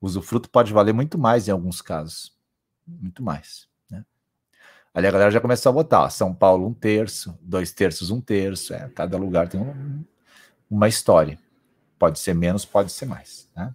[0.03, 2.37] o usufruto pode valer muito mais em alguns casos.
[2.85, 3.69] Muito mais.
[3.89, 4.05] Né?
[4.93, 6.03] Ali a galera já começou a botar.
[6.03, 8.75] Ó, São Paulo, um terço, dois terços, um terço.
[8.75, 10.05] É, cada lugar tem um,
[10.69, 11.39] uma história.
[12.01, 13.49] Pode ser menos, pode ser mais.
[13.55, 13.73] Né?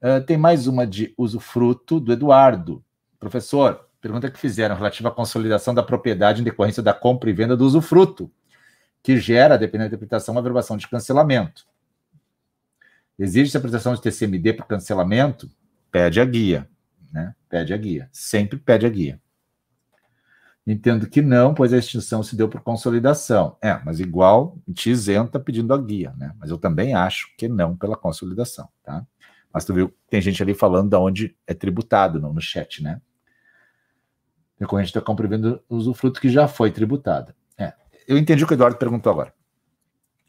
[0.00, 2.84] Uh, tem mais uma de usufruto do Eduardo.
[3.18, 7.56] Professor, pergunta que fizeram relativa à consolidação da propriedade em decorrência da compra e venda
[7.56, 8.30] do usufruto,
[9.02, 11.66] que gera, dependendo da interpretação, uma verbação de cancelamento.
[13.18, 15.50] Existe a prestação de TCMD para cancelamento?
[15.90, 16.68] Pede a guia,
[17.12, 17.34] né?
[17.48, 18.08] Pede a guia.
[18.12, 19.20] Sempre pede a guia.
[20.66, 23.56] Entendo que não, pois a extinção se deu por consolidação.
[23.60, 26.34] É, mas igual te isenta pedindo a guia, né?
[26.38, 29.06] Mas eu também acho que não pela consolidação, tá?
[29.52, 33.00] Mas tu viu, tem gente ali falando de onde é tributado no, no chat, né?
[34.58, 37.36] Decorrente da compra e venda usufruto que já foi tributada.
[37.58, 37.74] É,
[38.08, 39.34] eu entendi o que o Eduardo perguntou agora.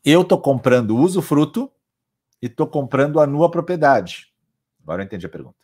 [0.04, 1.72] Eu estou comprando usufruto
[2.42, 4.34] e estou comprando a nua propriedade.
[4.82, 5.58] Agora eu entendi a pergunta.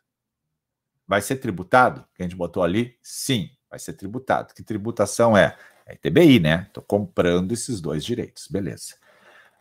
[1.07, 2.05] Vai ser tributado?
[2.15, 2.97] Que a gente botou ali?
[3.01, 4.53] Sim, vai ser tributado.
[4.53, 5.57] Que tributação é?
[5.85, 6.65] É ITBI, né?
[6.67, 8.47] Estou comprando esses dois direitos.
[8.47, 8.95] Beleza.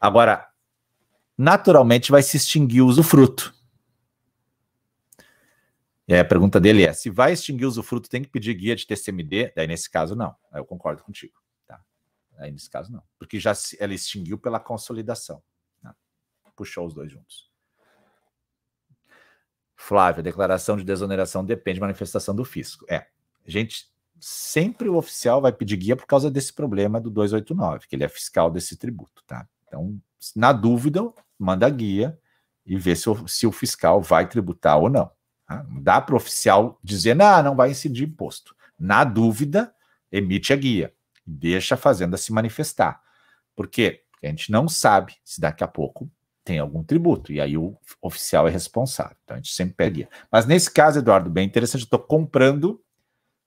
[0.00, 0.48] Agora,
[1.36, 3.54] naturalmente vai se extinguir o usufruto.
[6.06, 8.86] E a pergunta dele é: se vai extinguir o usufruto, tem que pedir guia de
[8.86, 9.52] TCMD?
[9.54, 10.34] Daí, nesse caso, não.
[10.52, 11.34] Eu concordo contigo.
[11.66, 11.80] Tá?
[12.38, 13.02] Aí, nesse caso, não.
[13.18, 15.42] Porque já ela extinguiu pela consolidação
[16.60, 17.48] puxou os dois juntos.
[19.74, 22.84] Flávia, declaração de desoneração depende da manifestação do fisco.
[22.86, 23.06] É,
[23.46, 23.90] gente
[24.20, 28.08] sempre o oficial vai pedir guia por causa desse problema do 289, que ele é
[28.10, 29.48] fiscal desse tributo, tá?
[29.66, 29.98] Então,
[30.36, 32.18] na dúvida, manda guia
[32.66, 35.10] e vê se o, se o fiscal vai tributar ou não.
[35.46, 35.64] Tá?
[35.80, 38.54] Dá para o oficial dizer, não, não vai incidir imposto.
[38.78, 39.74] Na dúvida,
[40.12, 40.92] emite a guia,
[41.26, 43.00] deixa a fazenda se manifestar.
[43.56, 44.04] Por quê?
[44.12, 46.10] Porque a gente não sabe se daqui a pouco
[46.44, 49.16] tem algum tributo, e aí o oficial é responsável.
[49.24, 50.08] Então a gente sempre pega guia.
[50.30, 52.82] Mas nesse caso, Eduardo, bem interessante, eu estou comprando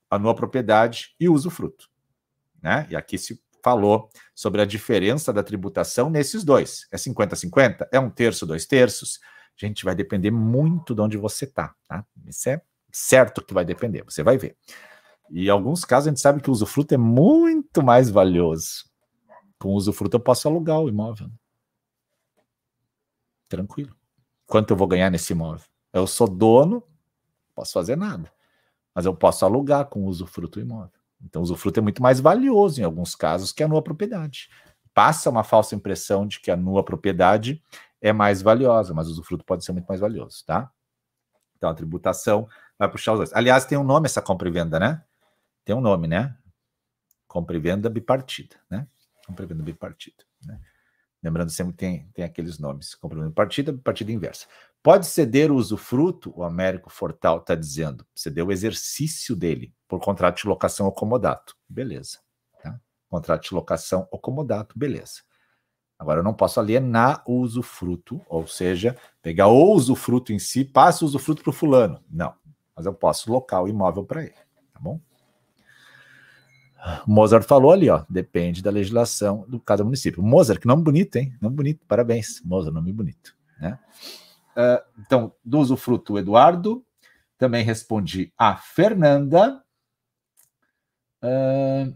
[0.10, 1.90] a nova propriedade e uso fruto.
[2.62, 2.88] Né?
[2.90, 6.88] E aqui se falou sobre a diferença da tributação nesses dois.
[6.92, 7.88] É 50-50?
[7.92, 9.20] É um terço, dois terços?
[9.56, 11.74] Gente, vai depender muito de onde você está.
[11.88, 12.06] Tá?
[12.28, 14.56] Isso é certo que vai depender, você vai ver.
[15.32, 18.86] E em alguns casos a gente sabe que o usufruto é muito mais valioso.
[19.58, 21.30] Com o usufruto eu posso alugar o imóvel.
[23.54, 23.96] Tranquilo.
[24.48, 25.64] Quanto eu vou ganhar nesse imóvel?
[25.94, 26.82] Eu sou dono,
[27.54, 28.34] posso fazer nada.
[28.96, 31.00] Mas eu posso alugar com usufruto imóvel.
[31.22, 34.50] Então o usufruto é muito mais valioso em alguns casos que a nua propriedade.
[34.92, 37.64] Passa uma falsa impressão de que a nua propriedade
[38.02, 40.72] é mais valiosa, mas o usufruto pode ser muito mais valioso, tá?
[41.56, 43.34] Então a tributação vai puxar os dois.
[43.34, 45.04] Aliás, tem um nome essa compra e venda, né?
[45.64, 46.36] Tem um nome, né?
[47.28, 48.88] Compra e venda bipartida, né?
[49.28, 50.60] Compra e venda bipartida, né?
[51.24, 54.46] Lembrando sempre tem, tem aqueles nomes, compra e venda bipartida, bipartida inversa.
[54.84, 60.42] Pode ceder o usufruto, o Américo Fortal está dizendo, ceder o exercício dele por contrato
[60.42, 61.56] de locação ou comodato.
[61.70, 62.20] Beleza.
[62.62, 62.78] Tá?
[63.10, 65.22] Contrato de locação ou comodato, beleza.
[65.98, 71.06] Agora eu não posso alienar o usufruto, ou seja, pegar o usufruto em si, passa
[71.06, 72.04] o usufruto para o fulano.
[72.10, 72.34] Não.
[72.76, 74.36] Mas eu posso locar o imóvel para ele.
[74.74, 75.00] Tá bom?
[77.08, 80.22] Mozart falou ali, ó, depende da legislação do cada município.
[80.22, 81.34] Mozart, que nome bonito, hein?
[81.42, 82.42] Nome bonito, parabéns.
[82.44, 83.80] Mozart, nome bonito, né?
[84.56, 86.86] Uh, então, do usufruto, Eduardo.
[87.38, 89.62] Também respondi a Fernanda.
[91.24, 91.96] Uh,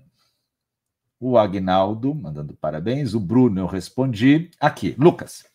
[1.19, 3.13] o Agnaldo, mandando parabéns.
[3.13, 4.49] O Bruno, eu respondi.
[4.59, 5.45] Aqui, Lucas.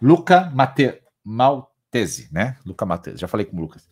[0.00, 2.56] Luca Mate, Maltese, né?
[2.64, 3.88] Luca Maltese, já falei com o Lucas.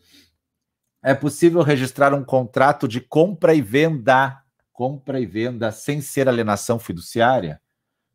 [1.02, 4.42] É possível registrar um contrato de compra e venda
[4.76, 7.58] compra e venda sem ser alienação fiduciária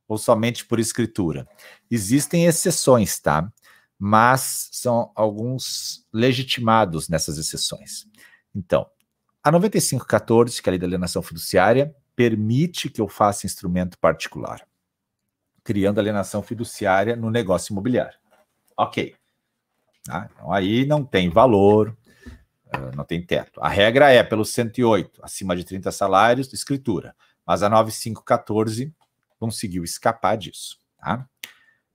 [0.08, 1.48] ou somente por escritura?
[1.90, 3.52] Existem exceções, tá?
[3.98, 8.06] Mas são alguns legitimados nessas exceções.
[8.54, 8.86] Então,
[9.44, 14.64] a 9514, que é a lei da alienação fiduciária, permite que eu faça instrumento particular,
[15.64, 18.20] criando alienação fiduciária no negócio imobiliário.
[18.78, 19.16] Ok.
[20.08, 21.98] Ah, então aí não tem valor,
[22.96, 23.62] não tem teto.
[23.62, 27.16] A regra é pelo 108, acima de 30 salários, escritura.
[27.46, 28.94] Mas a 9514
[29.40, 31.28] conseguiu escapar disso, tá?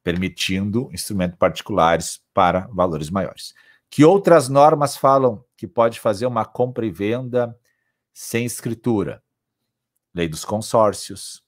[0.02, 3.54] permitindo instrumentos particulares para valores maiores.
[3.90, 7.58] Que outras normas falam que pode fazer uma compra e venda
[8.12, 9.22] sem escritura?
[10.14, 11.42] Lei dos consórcios,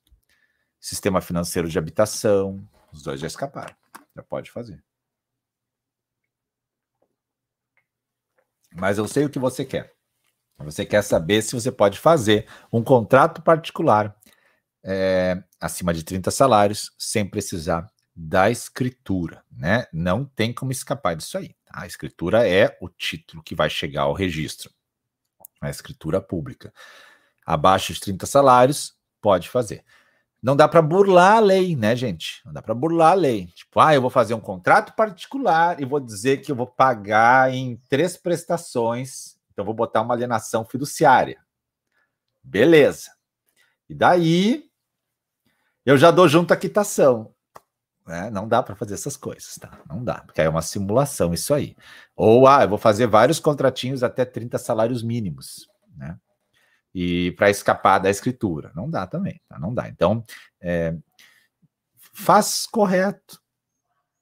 [0.80, 3.74] sistema financeiro de habitação, os dois já escaparam,
[4.14, 4.82] já pode fazer.
[8.78, 9.92] Mas eu sei o que você quer.
[10.58, 14.16] Você quer saber se você pode fazer um contrato particular
[14.84, 19.86] é, acima de 30 salários sem precisar da escritura, né?
[19.92, 21.54] Não tem como escapar disso aí.
[21.64, 21.82] Tá?
[21.82, 24.70] A escritura é o título que vai chegar ao registro.
[25.60, 26.72] A escritura pública.
[27.46, 29.84] Abaixo de 30 salários, pode fazer.
[30.40, 32.40] Não dá para burlar a lei, né, gente?
[32.44, 33.46] Não dá para burlar a lei.
[33.46, 37.52] Tipo, ah, eu vou fazer um contrato particular e vou dizer que eu vou pagar
[37.52, 41.40] em três prestações, então vou botar uma alienação fiduciária.
[42.42, 43.10] Beleza.
[43.88, 44.64] E daí
[45.84, 47.34] eu já dou junto a quitação.
[48.06, 48.30] Né?
[48.30, 49.70] Não dá para fazer essas coisas, tá?
[49.86, 51.76] Não dá, porque é uma simulação isso aí.
[52.16, 56.16] Ou, ah, eu vou fazer vários contratinhos até 30 salários mínimos, né?
[56.94, 58.72] E para escapar da escritura.
[58.74, 59.58] Não dá também, tá?
[59.58, 59.88] não dá.
[59.88, 60.24] Então,
[60.60, 60.94] é,
[62.12, 63.40] faz correto,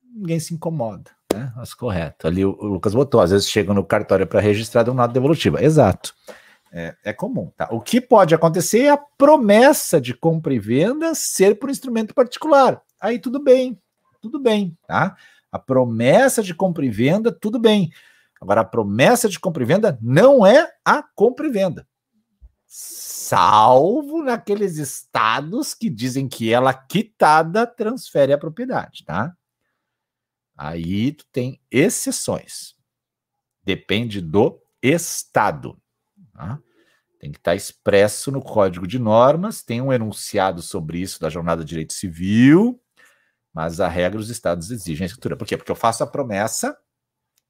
[0.02, 1.52] ninguém se incomoda, né?
[1.54, 2.26] Faz correto.
[2.26, 5.12] Ali o, o Lucas botou, às vezes chega no cartório para registrar de um nota
[5.12, 5.62] devolutiva.
[5.62, 6.14] Exato.
[6.72, 7.68] É, é, comum, tá?
[7.70, 12.82] O que pode acontecer é a promessa de compra e venda ser por instrumento particular.
[13.00, 13.80] Aí tudo bem,
[14.20, 15.16] tudo bem, tá?
[15.50, 17.90] A promessa de compra e venda, tudo bem.
[18.38, 21.86] Agora, a promessa de compra e venda não é a compra e venda
[22.78, 29.34] salvo naqueles estados que dizem que ela quitada transfere a propriedade, tá?
[30.54, 32.76] Aí tu tem exceções.
[33.64, 35.80] Depende do estado.
[36.34, 36.60] Tá?
[37.18, 41.64] Tem que estar expresso no Código de Normas, tem um enunciado sobre isso da Jornada
[41.64, 42.78] de Direito Civil,
[43.54, 45.34] mas a regra os estados exigem a escritura.
[45.34, 45.56] Por quê?
[45.56, 46.76] Porque eu faço a promessa,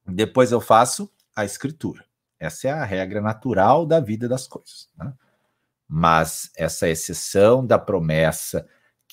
[0.07, 2.06] depois eu faço a escritura.
[2.39, 4.89] Essa é a regra natural da vida das coisas.
[4.97, 5.13] Né?
[5.89, 8.67] Mas essa exceção da promessa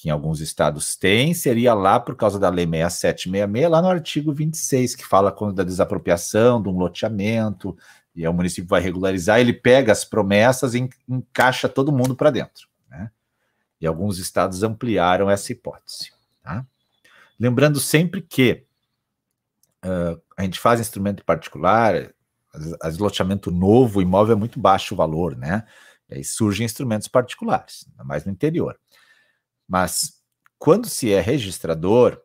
[0.04, 4.34] que em alguns estados tem, seria lá por causa da Lei 6766, lá no artigo
[4.34, 7.78] 26, que fala quando da desapropriação de um loteamento,
[8.16, 12.68] e o município vai regularizar, ele pega as promessas e encaixa todo mundo para dentro.
[12.90, 13.10] Né?
[13.80, 16.12] E alguns estados ampliaram essa hipótese.
[16.44, 16.66] Tá?
[17.40, 18.66] Lembrando sempre que
[19.86, 22.13] uh, a gente faz instrumento particular,
[22.82, 25.66] as loteamento novo, o imóvel é muito baixo o valor, né?
[26.10, 28.80] E aí surgem instrumentos particulares, mais no interior.
[29.68, 30.22] Mas
[30.60, 32.22] quando se é registrador,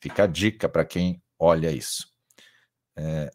[0.00, 2.08] fica a dica para quem olha isso.
[2.96, 3.30] É,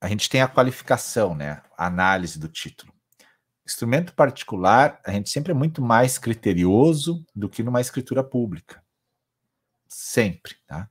[0.00, 1.62] a gente tem a qualificação, né?
[1.76, 2.92] A análise do título.
[3.66, 8.82] Instrumento particular, a gente sempre é muito mais criterioso do que numa escritura pública.
[9.86, 10.88] Sempre, tá?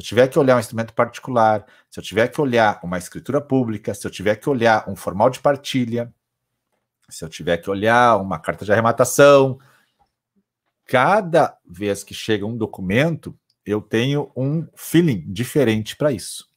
[0.00, 3.92] Eu tiver que olhar um instrumento particular, se eu tiver que olhar uma escritura pública,
[3.92, 6.10] se eu tiver que olhar um formal de partilha,
[7.06, 9.58] se eu tiver que olhar uma carta de arrematação,
[10.86, 16.48] cada vez que chega um documento, eu tenho um feeling diferente para isso.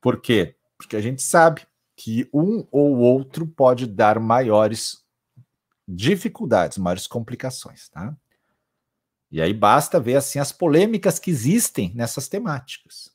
[0.00, 0.56] Por quê?
[0.76, 5.04] Porque a gente sabe que um ou outro pode dar maiores
[5.86, 8.12] dificuldades, maiores complicações, tá?
[9.30, 13.10] E aí basta ver assim as polêmicas que existem nessas temáticas.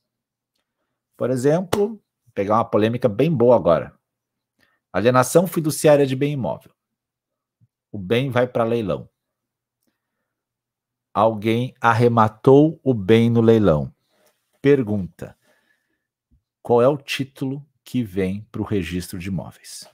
[1.17, 3.93] Por exemplo, vou pegar uma polêmica bem boa agora.
[4.93, 6.73] Alienação fiduciária de bem imóvel.
[7.91, 9.09] O bem vai para leilão
[11.15, 13.89] alguém arrematou o bem no leilão.
[14.61, 15.37] Pergunta:
[16.61, 19.87] qual é o título que vem para o registro de imóveis?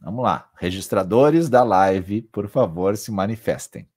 [0.00, 3.88] Vamos lá, registradores da live, por favor, se manifestem.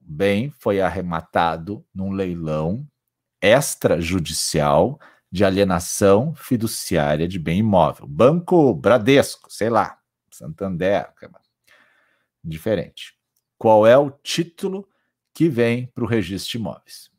[0.00, 2.86] Bem foi arrematado num leilão
[3.40, 4.98] extrajudicial
[5.30, 8.06] de alienação fiduciária de bem imóvel.
[8.06, 11.12] Banco Bradesco, sei lá, Santander,
[12.42, 13.14] diferente.
[13.58, 14.88] Qual é o título
[15.34, 17.10] que vem para o registro de imóveis?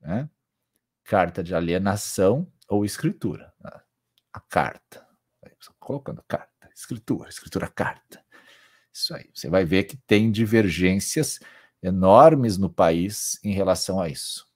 [0.00, 0.28] Né?
[1.02, 3.52] Carta de alienação ou escritura.
[4.32, 5.06] A carta.
[5.84, 8.24] Colocando carta, escritura, escritura, carta.
[8.92, 9.28] Isso aí.
[9.34, 11.38] Você vai ver que tem divergências
[11.82, 14.46] enormes no país em relação a isso.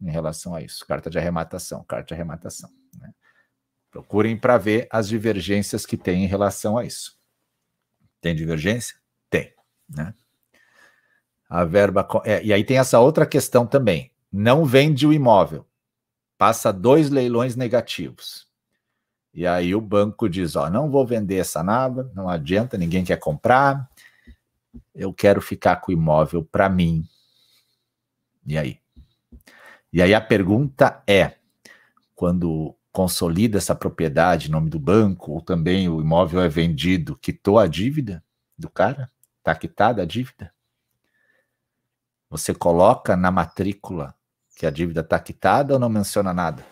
[0.00, 0.86] Em relação a isso.
[0.86, 2.70] Carta de arrematação, carta de arrematação.
[2.98, 3.12] Né?
[3.90, 7.18] Procurem para ver as divergências que tem em relação a isso.
[8.20, 8.96] Tem divergência?
[9.88, 10.14] Né?
[11.48, 12.06] A verba.
[12.24, 14.12] É, e aí tem essa outra questão também.
[14.32, 15.66] Não vende o imóvel.
[16.36, 18.45] Passa dois leilões negativos.
[19.36, 23.18] E aí o banco diz: Ó, não vou vender essa nada, não adianta, ninguém quer
[23.18, 23.86] comprar.
[24.94, 27.06] Eu quero ficar com o imóvel para mim.
[28.46, 28.80] E aí?
[29.92, 31.34] E aí a pergunta é:
[32.14, 37.58] quando consolida essa propriedade em nome do banco, ou também o imóvel é vendido, quitou
[37.58, 38.24] a dívida
[38.56, 39.10] do cara?
[39.40, 40.50] Está quitada a dívida?
[42.30, 44.14] Você coloca na matrícula
[44.56, 46.64] que a dívida está quitada ou não menciona nada?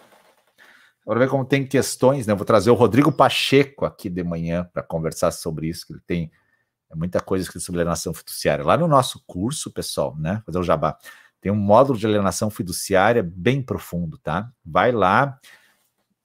[1.05, 2.33] Agora ver como tem questões, né?
[2.33, 6.03] Eu vou trazer o Rodrigo Pacheco aqui de manhã para conversar sobre isso, que ele
[6.07, 6.33] tem
[6.95, 8.65] muita coisa sobre alienação fiduciária.
[8.65, 10.43] Lá no nosso curso, pessoal, né?
[10.47, 10.97] Fazer o jabá.
[11.41, 14.51] Tem um módulo de alienação fiduciária bem profundo, tá?
[14.65, 15.39] Vai lá,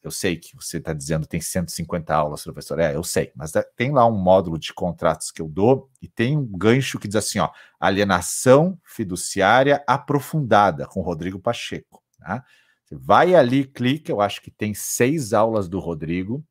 [0.02, 2.80] eu sei que você está dizendo tem 150 aulas, professor.
[2.80, 6.38] É, eu sei, mas tem lá um módulo de contratos que eu dou e tem
[6.38, 7.50] um gancho que diz assim: ó,
[7.80, 12.02] alienação fiduciária aprofundada com Rodrigo Pacheco.
[12.18, 12.46] Tá?
[12.90, 16.44] Você vai ali, clica, eu acho que tem seis aulas do Rodrigo,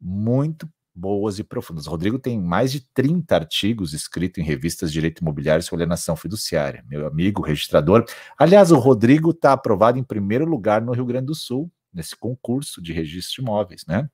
[0.00, 1.86] muito boas e profundas.
[1.86, 6.16] O Rodrigo tem mais de 30 artigos escritos em revistas de direito imobiliário sobre alienação
[6.16, 6.84] fiduciária.
[6.88, 8.04] Meu amigo registrador.
[8.38, 12.80] Aliás, o Rodrigo está aprovado em primeiro lugar no Rio Grande do Sul nesse concurso
[12.80, 14.08] de registro de imóveis, né?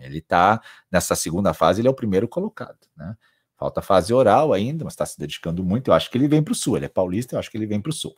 [0.00, 3.16] Ele está nessa segunda fase, ele é o primeiro colocado, né?
[3.56, 5.88] Falta fase oral ainda, mas está se dedicando muito.
[5.88, 6.76] Eu acho que ele vem para o sul.
[6.76, 8.12] Ele é paulista, eu acho que ele vem para o sul.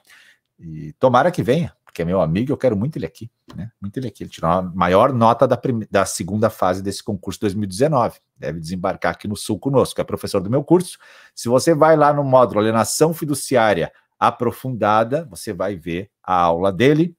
[0.59, 3.70] E tomara que venha, porque é meu amigo, eu quero muito ele aqui, né?
[3.80, 4.22] Muito ele aqui.
[4.22, 8.20] Ele tirou a maior nota da, da segunda fase desse concurso 2019.
[8.36, 10.98] Deve desembarcar aqui no sul conosco, é professor do meu curso.
[11.34, 17.16] Se você vai lá no módulo Alienação Fiduciária Aprofundada, você vai ver a aula dele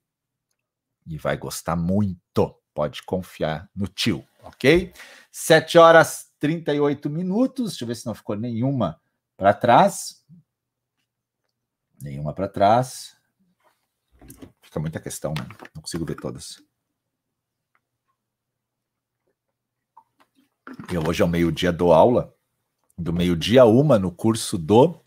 [1.06, 2.56] e vai gostar muito.
[2.74, 4.92] Pode confiar no tio, ok?
[5.32, 7.72] 7 horas 38 minutos.
[7.72, 9.00] Deixa eu ver se não ficou nenhuma
[9.38, 10.26] para trás.
[12.02, 13.15] Nenhuma para trás.
[14.62, 15.46] Fica muita questão, né?
[15.74, 16.62] Não consigo ver todas.
[20.92, 22.34] Eu hoje ao meio-dia dou aula,
[22.98, 25.00] do meio-dia uma, no curso do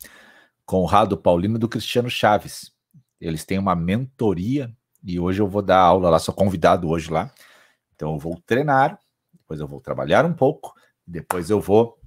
[0.65, 2.71] Conrado Paulino e do Cristiano Chaves.
[3.19, 7.31] Eles têm uma mentoria e hoje eu vou dar aula lá, sou convidado hoje lá.
[7.95, 8.99] Então eu vou treinar,
[9.33, 10.73] depois eu vou trabalhar um pouco,
[11.05, 11.99] Depois eu vou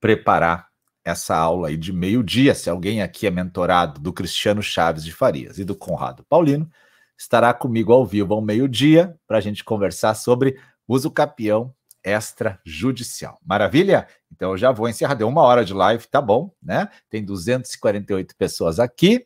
[0.00, 0.65] preparar
[1.06, 2.52] essa aula aí de meio-dia.
[2.52, 6.68] Se alguém aqui é mentorado do Cristiano Chaves de Farias e do Conrado Paulino,
[7.16, 13.38] estará comigo ao vivo ao meio-dia para a gente conversar sobre uso capião extrajudicial.
[13.44, 14.08] Maravilha?
[14.32, 15.14] Então eu já vou encerrar.
[15.14, 16.88] Deu uma hora de live, tá bom, né?
[17.08, 19.24] Tem 248 pessoas aqui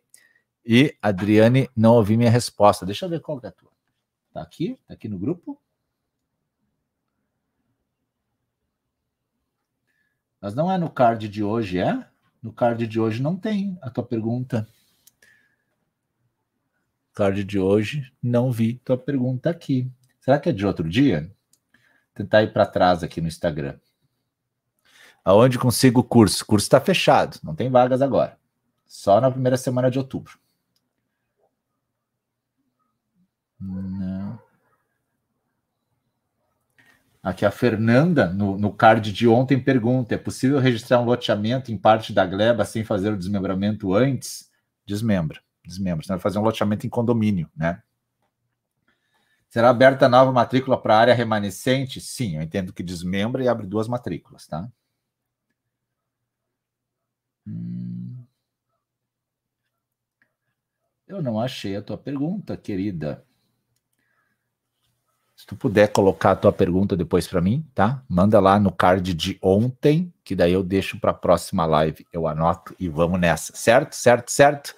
[0.65, 2.85] e Adriane não ouvi minha resposta.
[2.85, 3.71] Deixa eu ver qual é a tua.
[4.35, 4.79] Tá aqui?
[4.87, 5.59] Tá aqui no grupo?
[10.41, 12.07] Mas não é no card de hoje, é?
[12.43, 14.67] No card de hoje não tem a tua pergunta.
[17.15, 19.91] Card de hoje, não vi tua pergunta aqui.
[20.21, 21.31] Será que é de outro dia?
[22.15, 23.79] tentar ir para trás aqui no Instagram.
[25.25, 26.43] Aonde consigo o curso?
[26.43, 28.39] O curso está fechado, não tem vagas agora.
[28.87, 30.39] Só na primeira semana de outubro.
[33.59, 34.10] Não.
[37.23, 41.77] Aqui a Fernanda, no, no card de ontem, pergunta: é possível registrar um loteamento em
[41.77, 44.51] parte da gleba sem fazer o desmembramento antes?
[44.87, 46.05] Desmembra, desmembra.
[46.05, 47.83] Você vai fazer um loteamento em condomínio, né?
[49.51, 52.01] Será aberta nova matrícula para a área remanescente?
[52.01, 54.67] Sim, eu entendo que desmembra e abre duas matrículas, tá?
[57.47, 58.25] Hum...
[61.07, 63.27] Eu não achei a tua pergunta, querida.
[65.41, 68.03] Se tu puder colocar a tua pergunta depois para mim, tá?
[68.07, 72.07] Manda lá no card de ontem, que daí eu deixo para a próxima live.
[72.13, 73.95] Eu anoto e vamos nessa, certo?
[73.95, 74.75] Certo, certo?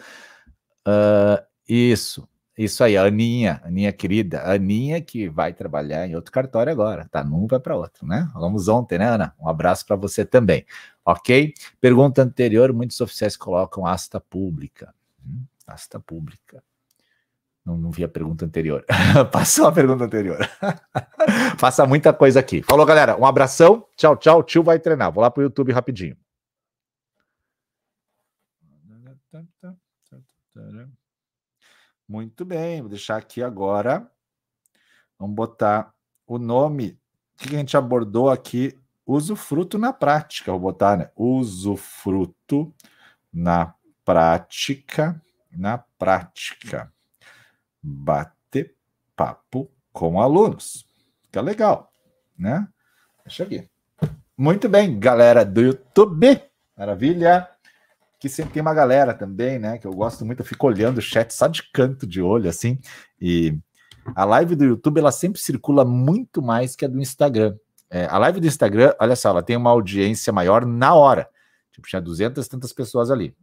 [0.87, 2.29] Uh, isso.
[2.57, 7.25] Isso aí, a Aninha, Aninha querida, Aninha que vai trabalhar em outro cartório agora, tá?
[7.25, 8.31] Num vai para outro, né?
[8.33, 9.35] Falamos ontem, né, Ana?
[9.41, 10.65] Um abraço para você também,
[11.05, 11.55] ok?
[11.81, 14.95] Pergunta anterior: muitos oficiais colocam asta pública.
[15.27, 16.63] Hum, asta pública.
[17.65, 18.85] Não, não vi a pergunta anterior.
[19.31, 20.39] Passou a pergunta anterior.
[21.61, 22.63] Passa muita coisa aqui.
[22.63, 23.17] Falou, galera.
[23.17, 23.87] Um abração.
[23.97, 24.41] Tchau, tchau.
[24.41, 25.13] O tio vai treinar.
[25.13, 26.17] Vou lá pro YouTube rapidinho.
[32.09, 34.11] Muito bem, vou deixar aqui agora.
[35.19, 35.95] Vamos botar
[36.27, 36.99] o nome
[37.39, 40.53] que a gente abordou aqui, usufruto na prática.
[40.53, 41.11] Vou botar, né?
[41.17, 42.75] Usufruto
[43.33, 46.93] na prática, na prática.
[47.83, 48.75] Bater
[49.17, 50.87] papo com alunos.
[51.25, 51.91] Fica legal,
[52.39, 52.69] né?
[53.25, 53.69] Deixa aqui.
[54.37, 56.41] Muito bem, galera do YouTube.
[56.77, 57.49] Maravilha
[58.23, 59.79] que sempre tem uma galera também, né?
[59.79, 62.79] Que eu gosto muito, eu fico olhando o chat só de canto de olho, assim.
[63.21, 63.59] E
[64.15, 67.57] a live do YouTube, ela sempre circula muito mais que a do Instagram.
[67.91, 71.29] É, a live do Instagram, olha só, ela tem uma audiência maior na hora.
[71.73, 73.35] Tipo, tinha 200 tantas pessoas ali.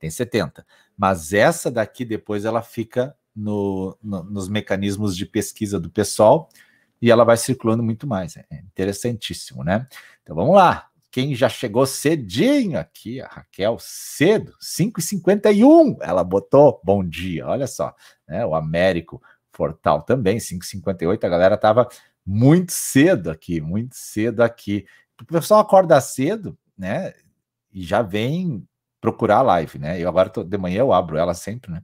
[0.00, 0.66] Tem 70.
[0.96, 6.48] Mas essa daqui, depois, ela fica no, no, nos mecanismos de pesquisa do pessoal
[7.00, 8.36] e ela vai circulando muito mais.
[8.36, 9.86] É interessantíssimo, né?
[10.22, 10.88] Então vamos lá.
[11.10, 17.94] Quem já chegou cedinho aqui, a Raquel, cedo, 5h51, ela botou bom dia, olha só,
[18.26, 18.44] né?
[18.44, 19.22] O Américo
[19.52, 21.88] Fortal também, 5h58, a galera tava
[22.26, 24.84] muito cedo aqui, muito cedo aqui.
[25.20, 27.14] O pessoal acorda cedo, né?
[27.72, 28.66] E já vem
[29.00, 30.00] procurar a live, né?
[30.00, 31.82] Eu agora tô, de manhã eu abro ela sempre, né?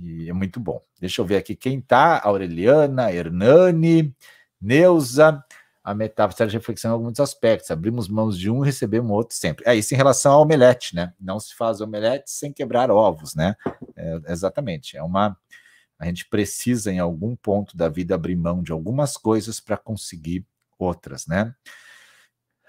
[0.00, 0.80] E é muito bom.
[1.00, 4.14] Deixa eu ver aqui quem tá: Aureliana, Hernani,
[4.60, 5.44] Neuza,
[5.84, 7.70] a metáfora de reflexão em alguns aspectos.
[7.70, 9.64] Abrimos mãos de um e recebemos outro sempre.
[9.66, 11.12] É isso em relação ao omelete, né?
[11.20, 13.54] Não se faz omelete sem quebrar ovos, né?
[13.96, 14.96] É, exatamente.
[14.96, 15.36] É uma.
[15.98, 20.44] A gente precisa, em algum ponto da vida, abrir mão de algumas coisas para conseguir
[20.78, 21.54] outras, né?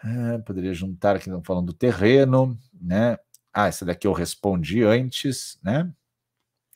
[0.03, 3.17] É, poderia juntar aqui, falando do terreno, né?
[3.53, 5.91] Ah, essa daqui eu respondi antes, né?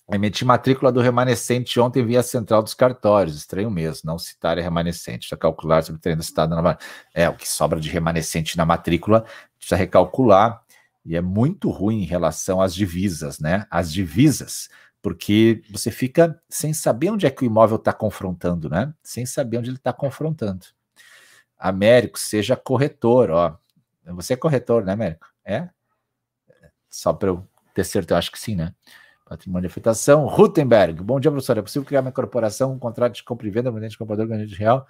[0.10, 3.36] Emiti matrícula do remanescente ontem via central dos cartórios.
[3.36, 5.20] Estranho mesmo, não citar é remanescente.
[5.20, 6.78] Precisa calcular sobre o citado na
[7.14, 9.26] É, o que sobra de remanescente na matrícula,
[9.58, 10.62] precisa recalcular.
[11.05, 13.66] E é muito ruim em relação às divisas, né?
[13.70, 14.70] As divisas,
[15.01, 18.93] porque você fica sem saber onde é que o imóvel está confrontando, né?
[19.03, 20.66] Sem saber onde ele está confrontando.
[21.58, 23.58] Américo, seja corretor, ó.
[24.05, 25.28] Você é corretor, né, Américo?
[25.43, 25.70] É?
[26.89, 28.74] Só para eu ter certeza, eu acho que sim, né?
[29.28, 30.25] Patrimônio de afetação.
[30.25, 31.57] Rutenberg, bom dia, professor.
[31.57, 34.88] É possível criar uma corporação com contrato de compra e venda, de comprador ganhante real?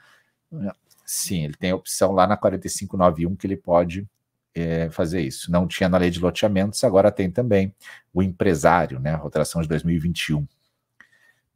[1.05, 4.07] Sim, ele tem a opção lá na 4591 que ele pode
[4.53, 5.51] é, fazer isso.
[5.51, 7.73] Não tinha na lei de loteamentos, agora tem também
[8.13, 9.15] o empresário, né?
[9.15, 10.39] Rotação de 2021.
[10.39, 10.47] Uh,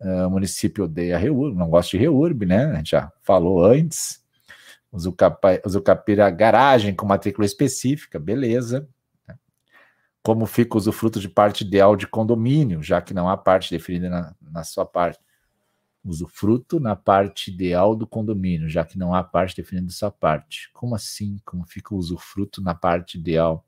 [0.01, 2.65] ah, o município odeia reurb, não gosta de reurb, né?
[2.65, 4.19] A gente já falou antes.
[5.63, 8.87] Usucapira garagem com matrícula específica, beleza
[10.23, 14.09] como fica o usufruto de parte ideal de condomínio, já que não há parte definida
[14.09, 15.19] na, na sua parte.
[16.03, 20.69] Usufruto na parte ideal do condomínio, já que não há parte definindo essa parte.
[20.73, 21.37] Como assim?
[21.45, 23.65] Como fica o usufruto na parte ideal?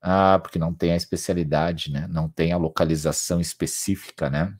[0.00, 2.06] Ah, porque não tem a especialidade, né?
[2.08, 4.56] Não tem a localização específica, né?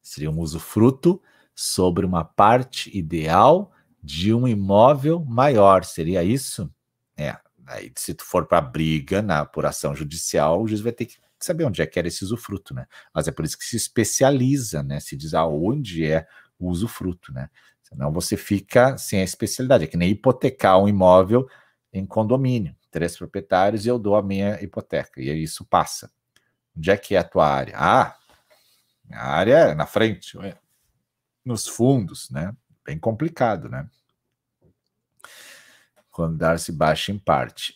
[0.00, 1.20] Seria um usufruto
[1.54, 5.84] sobre uma parte ideal de um imóvel maior.
[5.84, 6.72] Seria isso?
[7.16, 7.36] É.
[7.66, 11.64] Aí, se tu for para briga na apuração judicial, o juiz vai ter que saber
[11.64, 12.86] onde é que era esse usufruto, né?
[13.14, 15.00] Mas é por isso que se especializa, né?
[15.00, 16.26] Se diz aonde é
[16.58, 17.50] o usufruto, né?
[17.82, 19.84] Senão você fica sem a especialidade.
[19.84, 21.48] É que nem hipotecar um imóvel
[21.92, 22.74] em condomínio.
[22.90, 25.20] Três proprietários e eu dou a minha hipoteca.
[25.20, 26.10] E aí isso passa.
[26.76, 27.74] Onde é que é a tua área?
[27.76, 28.16] Ah,
[29.12, 30.36] a área é na frente,
[31.44, 32.54] nos fundos, né?
[32.84, 33.88] Bem complicado, né?
[36.16, 37.74] Quando dar-se baixa em parte.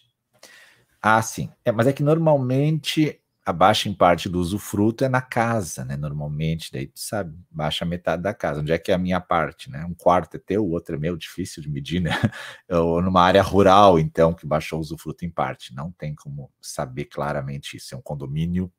[1.03, 1.51] Ah, sim.
[1.63, 5.95] É, mas é que normalmente a baixa em parte do usufruto é na casa, né?
[5.95, 8.63] Normalmente, daí tu sabe, baixa metade da casa.
[8.63, 9.85] Onde é que é a minha parte, né?
[9.85, 12.13] Um quarto é teu, o outro é meu, difícil de medir, né?
[12.71, 15.75] Ou numa área rural, então, que baixou o usufruto em parte.
[15.75, 17.95] Não tem como saber claramente isso.
[17.95, 18.73] É um condomínio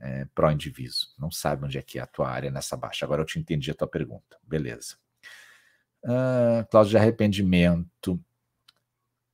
[0.00, 1.14] é, pró-indiviso.
[1.16, 3.06] Não sabe onde é que é a tua área nessa baixa.
[3.06, 4.36] Agora eu te entendi a tua pergunta.
[4.42, 4.96] Beleza.
[6.04, 8.20] Uh, cláusula de arrependimento,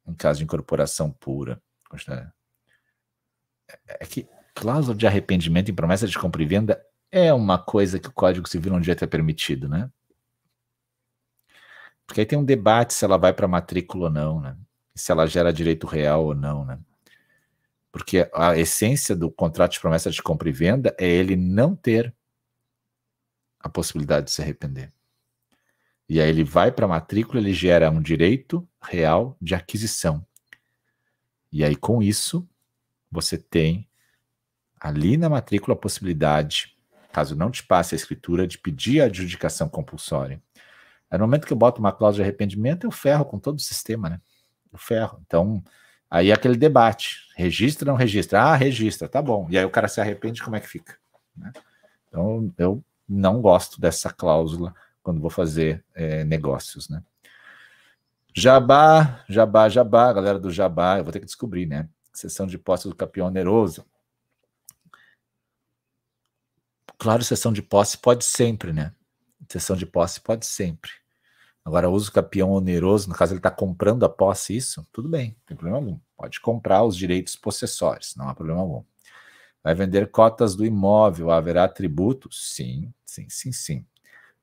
[0.06, 1.60] em caso de incorporação pura.
[2.08, 7.98] É, é que cláusula de arrependimento em promessa de compra e venda é uma coisa
[7.98, 9.90] que o Código Civil não devia ter permitido, né?
[12.06, 14.56] Porque aí tem um debate se ela vai para matrícula ou não, né?
[14.94, 16.78] Se ela gera direito real ou não, né?
[17.90, 22.12] Porque a essência do contrato de promessa de compra e venda é ele não ter
[23.60, 24.92] a possibilidade de se arrepender.
[26.08, 30.24] E aí ele vai para matrícula, ele gera um direito real de aquisição.
[31.50, 32.46] E aí com isso
[33.10, 33.88] você tem
[34.80, 36.76] ali na matrícula a possibilidade,
[37.12, 40.42] caso não te passe a escritura, de pedir a adjudicação compulsória.
[41.10, 44.10] no momento que eu boto uma cláusula de arrependimento, eu ferro com todo o sistema,
[44.10, 44.20] né?
[44.72, 45.22] Eu ferro.
[45.24, 45.62] Então,
[46.10, 47.20] aí é aquele debate.
[47.36, 48.42] Registra ou não registra?
[48.42, 49.46] Ah, registra, tá bom.
[49.48, 50.96] E aí o cara se arrepende, como é que fica?
[51.36, 51.52] Né?
[52.08, 57.02] Então, eu não gosto dessa cláusula quando vou fazer é, negócios, né?
[58.36, 61.88] Jabá, jabá, jabá, galera do jabá, eu vou ter que descobrir, né?
[62.12, 63.84] Sessão de posse do campeão oneroso.
[66.98, 68.92] Claro, sessão de posse pode sempre, né?
[69.48, 70.90] Sessão de posse pode sempre.
[71.64, 75.46] Agora, uso capião oneroso, no caso ele está comprando a posse, isso, tudo bem, não
[75.46, 75.98] tem problema algum.
[76.16, 78.82] Pode comprar os direitos possessórios, não há problema algum.
[79.62, 82.28] Vai vender cotas do imóvel, haverá tributo?
[82.32, 83.86] Sim, sim, sim, sim.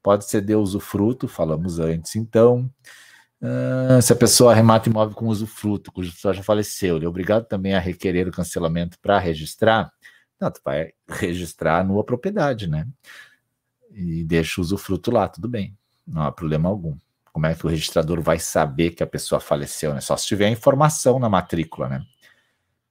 [0.01, 2.71] Pode ceder usufruto, falamos antes, então.
[3.41, 7.45] Uh, se a pessoa arremata imóvel com usufruto, cujo pessoa já faleceu, ele é obrigado
[7.45, 9.91] também a requerer o cancelamento para registrar?
[10.39, 12.87] Não, tu vai registrar nua propriedade, né?
[13.91, 15.75] E deixa o usufruto lá, tudo bem,
[16.05, 16.95] não há problema algum.
[17.33, 20.01] Como é que o registrador vai saber que a pessoa faleceu, né?
[20.01, 22.05] Só se tiver informação na matrícula, né?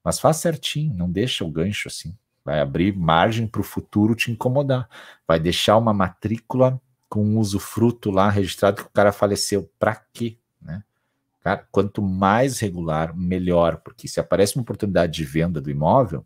[0.03, 2.17] Mas faz certinho, não deixa o gancho assim.
[2.45, 4.89] Vai abrir margem para o futuro te incomodar.
[5.29, 9.71] Vai deixar uma matrícula com usufruto lá registrado que o cara faleceu.
[9.79, 10.40] Para quê?
[10.61, 10.83] Né?
[11.43, 16.25] Cara, quanto mais regular, melhor, porque se aparece uma oportunidade de venda do imóvel,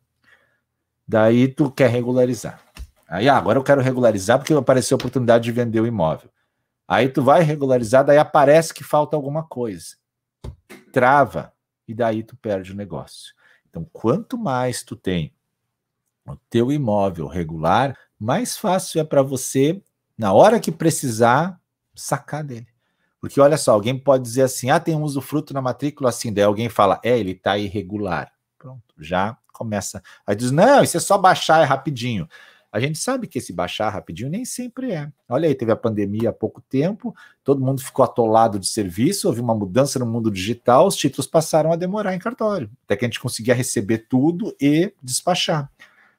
[1.06, 2.60] Daí tu quer regularizar.
[3.06, 6.30] Aí, ah, agora eu quero regularizar porque apareceu a oportunidade de vender o imóvel.
[6.88, 9.96] Aí tu vai regularizar, daí aparece que falta alguma coisa.
[10.92, 11.52] Trava,
[11.86, 13.34] e daí tu perde o negócio.
[13.68, 15.34] Então, quanto mais tu tem
[16.26, 19.82] o teu imóvel regular, mais fácil é para você,
[20.16, 21.60] na hora que precisar,
[21.94, 22.68] sacar dele.
[23.24, 26.44] Porque olha só, alguém pode dizer assim: ah, tem um usufruto na matrícula assim, daí
[26.44, 28.30] alguém fala, é, ele está irregular.
[28.58, 30.02] Pronto, já começa.
[30.26, 32.28] Aí diz: não, isso é só baixar é rapidinho.
[32.70, 35.10] A gente sabe que esse baixar rapidinho nem sempre é.
[35.26, 39.40] Olha aí, teve a pandemia há pouco tempo, todo mundo ficou atolado de serviço, houve
[39.40, 43.08] uma mudança no mundo digital, os títulos passaram a demorar em cartório, até que a
[43.08, 45.72] gente conseguia receber tudo e despachar.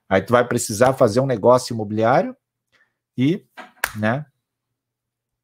[0.09, 2.35] Aí tu vai precisar fazer um negócio imobiliário
[3.15, 3.45] e,
[3.95, 4.25] né,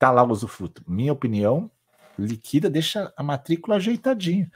[0.02, 0.84] tá lá o usufruto.
[0.88, 1.70] Minha opinião,
[2.18, 4.52] liquida, deixa a matrícula ajeitadinha.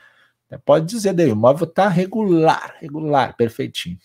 [0.65, 3.99] Pode dizer daí, o imóvel está regular, regular, perfeitinho.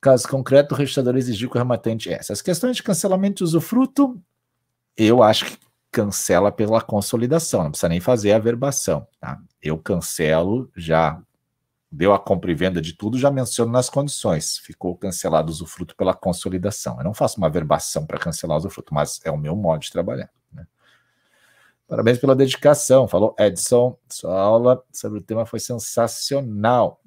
[0.00, 2.12] Caso concreto, o registrador exigiu que o rematante.
[2.12, 4.20] É, essas questões de cancelamento de usufruto,
[4.96, 5.58] eu acho que
[5.92, 9.06] cancela pela consolidação, não precisa nem fazer a verbação.
[9.20, 9.40] Tá?
[9.62, 11.22] Eu cancelo, já
[11.94, 14.58] deu a compra e venda de tudo, já menciono nas condições.
[14.58, 16.98] Ficou cancelado o usufruto pela consolidação.
[16.98, 19.92] Eu não faço uma verbação para cancelar o usufruto, mas é o meu modo de
[19.92, 20.30] trabalhar.
[21.86, 23.96] Parabéns pela dedicação, falou Edson.
[24.08, 27.00] Sua aula sobre o tema foi sensacional.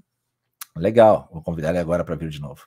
[0.76, 2.66] Legal, vou convidar ele agora para vir de novo.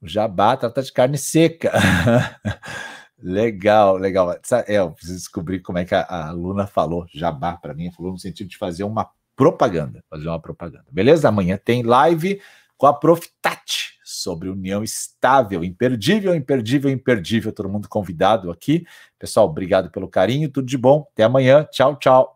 [0.00, 1.72] O jabá trata de carne seca.
[3.18, 4.30] Legal, legal.
[4.68, 8.12] É, eu preciso descobrir como é que a, a Luna falou, jabá para mim, falou
[8.12, 10.86] no sentido de fazer uma propaganda, fazer uma propaganda.
[10.90, 11.28] Beleza?
[11.28, 12.40] Amanhã tem live
[12.76, 13.28] com a Prof.
[14.04, 17.52] Sobre união estável, imperdível, imperdível, imperdível.
[17.52, 18.86] Todo mundo convidado aqui.
[19.18, 21.06] Pessoal, obrigado pelo carinho, tudo de bom.
[21.12, 21.66] Até amanhã.
[21.70, 22.35] Tchau, tchau.